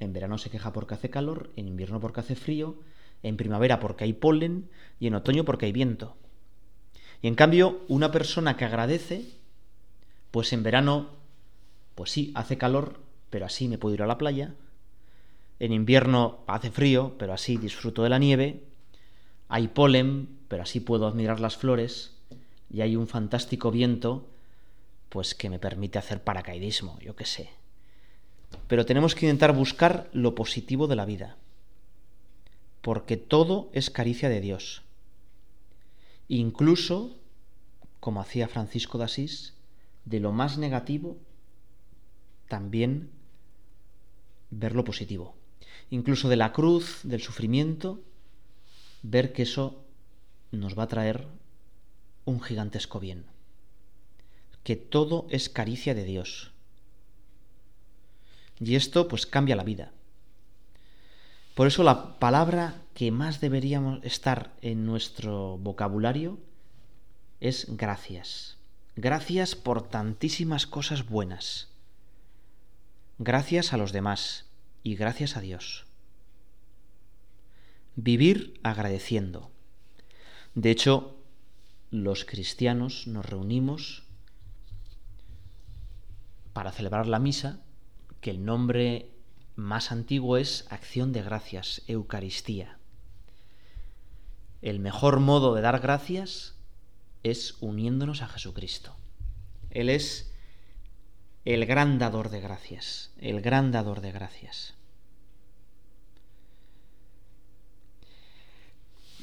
en 0.00 0.12
verano 0.12 0.38
se 0.38 0.50
queja 0.50 0.72
porque 0.72 0.94
hace 0.94 1.10
calor, 1.10 1.50
en 1.56 1.68
invierno 1.68 2.00
porque 2.00 2.20
hace 2.20 2.36
frío, 2.36 2.76
en 3.22 3.36
primavera 3.36 3.80
porque 3.80 4.04
hay 4.04 4.12
polen 4.12 4.68
y 4.98 5.06
en 5.06 5.14
otoño 5.14 5.44
porque 5.44 5.66
hay 5.66 5.72
viento. 5.72 6.16
Y 7.22 7.28
en 7.28 7.34
cambio, 7.34 7.80
una 7.88 8.10
persona 8.10 8.56
que 8.56 8.64
agradece, 8.64 9.24
pues 10.30 10.52
en 10.52 10.62
verano, 10.62 11.10
pues 11.94 12.10
sí, 12.10 12.32
hace 12.34 12.58
calor, 12.58 13.00
pero 13.30 13.46
así 13.46 13.68
me 13.68 13.78
puedo 13.78 13.94
ir 13.94 14.02
a 14.02 14.06
la 14.06 14.18
playa. 14.18 14.54
En 15.60 15.72
invierno 15.72 16.40
hace 16.48 16.70
frío, 16.70 17.14
pero 17.18 17.32
así 17.32 17.56
disfruto 17.56 18.02
de 18.02 18.08
la 18.08 18.18
nieve. 18.18 18.64
Hay 19.48 19.68
polen, 19.68 20.28
pero 20.48 20.64
así 20.64 20.80
puedo 20.80 21.06
admirar 21.06 21.38
las 21.38 21.56
flores. 21.56 22.16
Y 22.68 22.80
hay 22.80 22.96
un 22.96 23.06
fantástico 23.06 23.70
viento, 23.70 24.26
pues 25.08 25.34
que 25.34 25.50
me 25.50 25.60
permite 25.60 25.98
hacer 25.98 26.24
paracaidismo, 26.24 26.98
yo 27.00 27.14
qué 27.14 27.26
sé. 27.26 27.50
Pero 28.66 28.84
tenemos 28.84 29.14
que 29.14 29.26
intentar 29.26 29.54
buscar 29.54 30.08
lo 30.12 30.34
positivo 30.34 30.88
de 30.88 30.96
la 30.96 31.04
vida, 31.04 31.36
porque 32.82 33.16
todo 33.16 33.70
es 33.72 33.90
caricia 33.90 34.28
de 34.28 34.40
Dios. 34.40 34.82
Incluso, 36.28 37.16
como 38.00 38.20
hacía 38.20 38.48
Francisco 38.48 38.98
de 38.98 39.04
Asís, 39.04 39.54
de 40.04 40.20
lo 40.20 40.32
más 40.32 40.58
negativo, 40.58 41.16
también 42.48 43.10
ver 44.50 44.74
lo 44.74 44.84
positivo. 44.84 45.34
Incluso 45.90 46.28
de 46.28 46.36
la 46.36 46.52
cruz, 46.52 47.00
del 47.04 47.22
sufrimiento, 47.22 48.00
ver 49.02 49.32
que 49.32 49.42
eso 49.42 49.84
nos 50.50 50.78
va 50.78 50.84
a 50.84 50.88
traer 50.88 51.26
un 52.24 52.40
gigantesco 52.40 52.98
bien. 52.98 53.24
Que 54.64 54.76
todo 54.76 55.26
es 55.30 55.48
caricia 55.48 55.94
de 55.94 56.04
Dios. 56.04 56.52
Y 58.60 58.74
esto 58.74 59.08
pues 59.08 59.26
cambia 59.26 59.56
la 59.56 59.64
vida. 59.64 59.92
Por 61.54 61.66
eso 61.66 61.82
la 61.82 62.18
palabra 62.18 62.82
que 62.94 63.10
más 63.10 63.40
deberíamos 63.40 64.02
estar 64.04 64.54
en 64.62 64.86
nuestro 64.86 65.58
vocabulario 65.58 66.38
es 67.40 67.66
gracias. 67.76 68.56
Gracias 68.96 69.54
por 69.54 69.88
tantísimas 69.88 70.66
cosas 70.66 71.06
buenas. 71.06 71.68
Gracias 73.18 73.72
a 73.72 73.76
los 73.76 73.92
demás 73.92 74.46
y 74.82 74.96
gracias 74.96 75.36
a 75.36 75.40
Dios. 75.40 75.84
Vivir 77.96 78.58
agradeciendo. 78.62 79.50
De 80.54 80.70
hecho, 80.70 81.18
los 81.90 82.24
cristianos 82.24 83.06
nos 83.06 83.26
reunimos 83.26 84.04
para 86.54 86.72
celebrar 86.72 87.06
la 87.06 87.18
misa 87.18 87.60
que 88.22 88.30
el 88.30 88.44
nombre 88.44 89.11
más 89.56 89.92
antiguo 89.92 90.36
es 90.36 90.66
acción 90.70 91.12
de 91.12 91.22
gracias, 91.22 91.82
Eucaristía. 91.86 92.78
El 94.62 94.78
mejor 94.78 95.20
modo 95.20 95.54
de 95.54 95.60
dar 95.60 95.80
gracias 95.80 96.54
es 97.22 97.56
uniéndonos 97.60 98.22
a 98.22 98.28
Jesucristo. 98.28 98.96
Él 99.70 99.88
es 99.88 100.32
el 101.44 101.66
gran 101.66 101.98
dador 101.98 102.30
de 102.30 102.40
gracias, 102.40 103.12
el 103.18 103.40
gran 103.40 103.72
dador 103.72 104.00
de 104.00 104.12
gracias. 104.12 104.74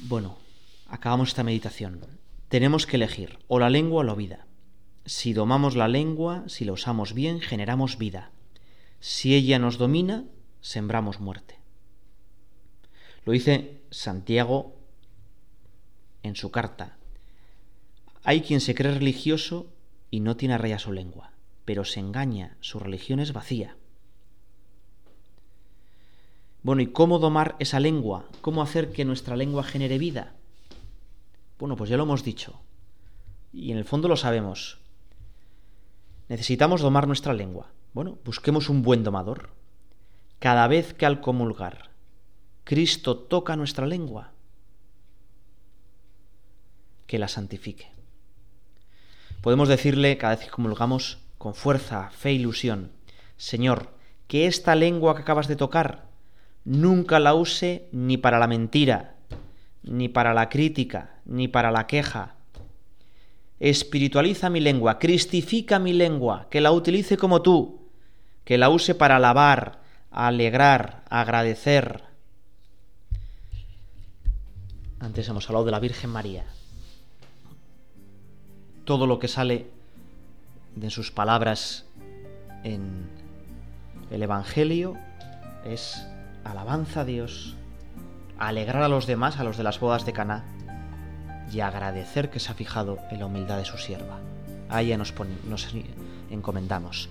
Bueno, 0.02 0.38
acabamos 0.88 1.30
esta 1.30 1.44
meditación. 1.44 2.00
Tenemos 2.48 2.86
que 2.86 2.96
elegir 2.96 3.38
o 3.48 3.58
la 3.58 3.70
lengua 3.70 4.00
o 4.00 4.04
la 4.04 4.14
vida. 4.14 4.46
Si 5.06 5.32
domamos 5.32 5.76
la 5.76 5.88
lengua, 5.88 6.44
si 6.46 6.64
la 6.64 6.72
usamos 6.72 7.14
bien, 7.14 7.40
generamos 7.40 7.96
vida. 7.96 8.30
Si 9.00 9.34
ella 9.34 9.58
nos 9.58 9.78
domina, 9.78 10.24
sembramos 10.60 11.20
muerte. 11.20 11.58
Lo 13.24 13.32
dice 13.32 13.80
Santiago 13.90 14.76
en 16.22 16.36
su 16.36 16.50
carta. 16.50 16.96
Hay 18.24 18.42
quien 18.42 18.60
se 18.60 18.74
cree 18.74 18.92
religioso 18.92 19.72
y 20.10 20.20
no 20.20 20.36
tiene 20.36 20.58
raya 20.58 20.78
su 20.78 20.92
lengua, 20.92 21.32
pero 21.64 21.84
se 21.84 22.00
engaña, 22.00 22.56
su 22.60 22.78
religión 22.78 23.20
es 23.20 23.32
vacía. 23.32 23.76
Bueno, 26.62 26.82
¿y 26.82 26.88
cómo 26.88 27.18
domar 27.18 27.56
esa 27.58 27.80
lengua? 27.80 28.28
¿Cómo 28.42 28.60
hacer 28.62 28.92
que 28.92 29.06
nuestra 29.06 29.34
lengua 29.34 29.64
genere 29.64 29.96
vida? 29.96 30.34
Bueno, 31.58 31.74
pues 31.76 31.88
ya 31.88 31.96
lo 31.96 32.02
hemos 32.02 32.22
dicho. 32.22 32.60
Y 33.50 33.72
en 33.72 33.78
el 33.78 33.86
fondo 33.86 34.08
lo 34.08 34.16
sabemos. 34.16 34.78
Necesitamos 36.28 36.82
domar 36.82 37.06
nuestra 37.06 37.32
lengua. 37.32 37.72
Bueno, 37.92 38.18
busquemos 38.24 38.68
un 38.68 38.82
buen 38.82 39.02
domador. 39.02 39.50
Cada 40.38 40.68
vez 40.68 40.94
que 40.94 41.06
al 41.06 41.20
comulgar 41.20 41.90
Cristo 42.64 43.16
toca 43.16 43.56
nuestra 43.56 43.84
lengua, 43.84 44.30
que 47.08 47.18
la 47.18 47.26
santifique. 47.26 47.88
Podemos 49.40 49.68
decirle 49.68 50.16
cada 50.18 50.36
vez 50.36 50.44
que 50.44 50.52
comulgamos 50.52 51.18
con 51.36 51.54
fuerza, 51.54 52.10
fe 52.10 52.28
e 52.28 52.34
ilusión, 52.34 52.92
Señor, 53.36 53.90
que 54.28 54.46
esta 54.46 54.76
lengua 54.76 55.16
que 55.16 55.22
acabas 55.22 55.48
de 55.48 55.56
tocar 55.56 56.06
nunca 56.64 57.18
la 57.18 57.34
use 57.34 57.88
ni 57.90 58.18
para 58.18 58.38
la 58.38 58.46
mentira, 58.46 59.16
ni 59.82 60.08
para 60.08 60.32
la 60.32 60.48
crítica, 60.48 61.18
ni 61.24 61.48
para 61.48 61.72
la 61.72 61.88
queja. 61.88 62.36
Espiritualiza 63.58 64.48
mi 64.48 64.60
lengua, 64.60 65.00
cristifica 65.00 65.80
mi 65.80 65.92
lengua, 65.92 66.46
que 66.50 66.60
la 66.60 66.70
utilice 66.70 67.16
como 67.16 67.42
tú, 67.42 67.79
que 68.50 68.58
la 68.58 68.68
use 68.68 68.96
para 68.96 69.14
alabar, 69.14 69.78
alegrar, 70.10 71.04
agradecer. 71.08 72.02
Antes 74.98 75.28
hemos 75.28 75.48
hablado 75.48 75.66
de 75.66 75.70
la 75.70 75.78
Virgen 75.78 76.10
María. 76.10 76.46
Todo 78.84 79.06
lo 79.06 79.20
que 79.20 79.28
sale 79.28 79.70
de 80.74 80.90
sus 80.90 81.12
palabras 81.12 81.86
en 82.64 83.08
el 84.10 84.20
Evangelio 84.20 84.96
es 85.64 86.04
alabanza 86.42 87.02
a 87.02 87.04
Dios, 87.04 87.54
alegrar 88.36 88.82
a 88.82 88.88
los 88.88 89.06
demás, 89.06 89.38
a 89.38 89.44
los 89.44 89.58
de 89.58 89.62
las 89.62 89.78
bodas 89.78 90.04
de 90.04 90.12
Caná, 90.12 90.44
y 91.52 91.60
agradecer 91.60 92.30
que 92.30 92.40
se 92.40 92.50
ha 92.50 92.54
fijado 92.54 92.98
en 93.12 93.20
la 93.20 93.26
humildad 93.26 93.58
de 93.58 93.64
su 93.64 93.78
sierva. 93.78 94.18
A 94.68 94.82
ella 94.82 94.98
nos, 94.98 95.14
nos 95.44 95.68
encomendamos. 96.30 97.10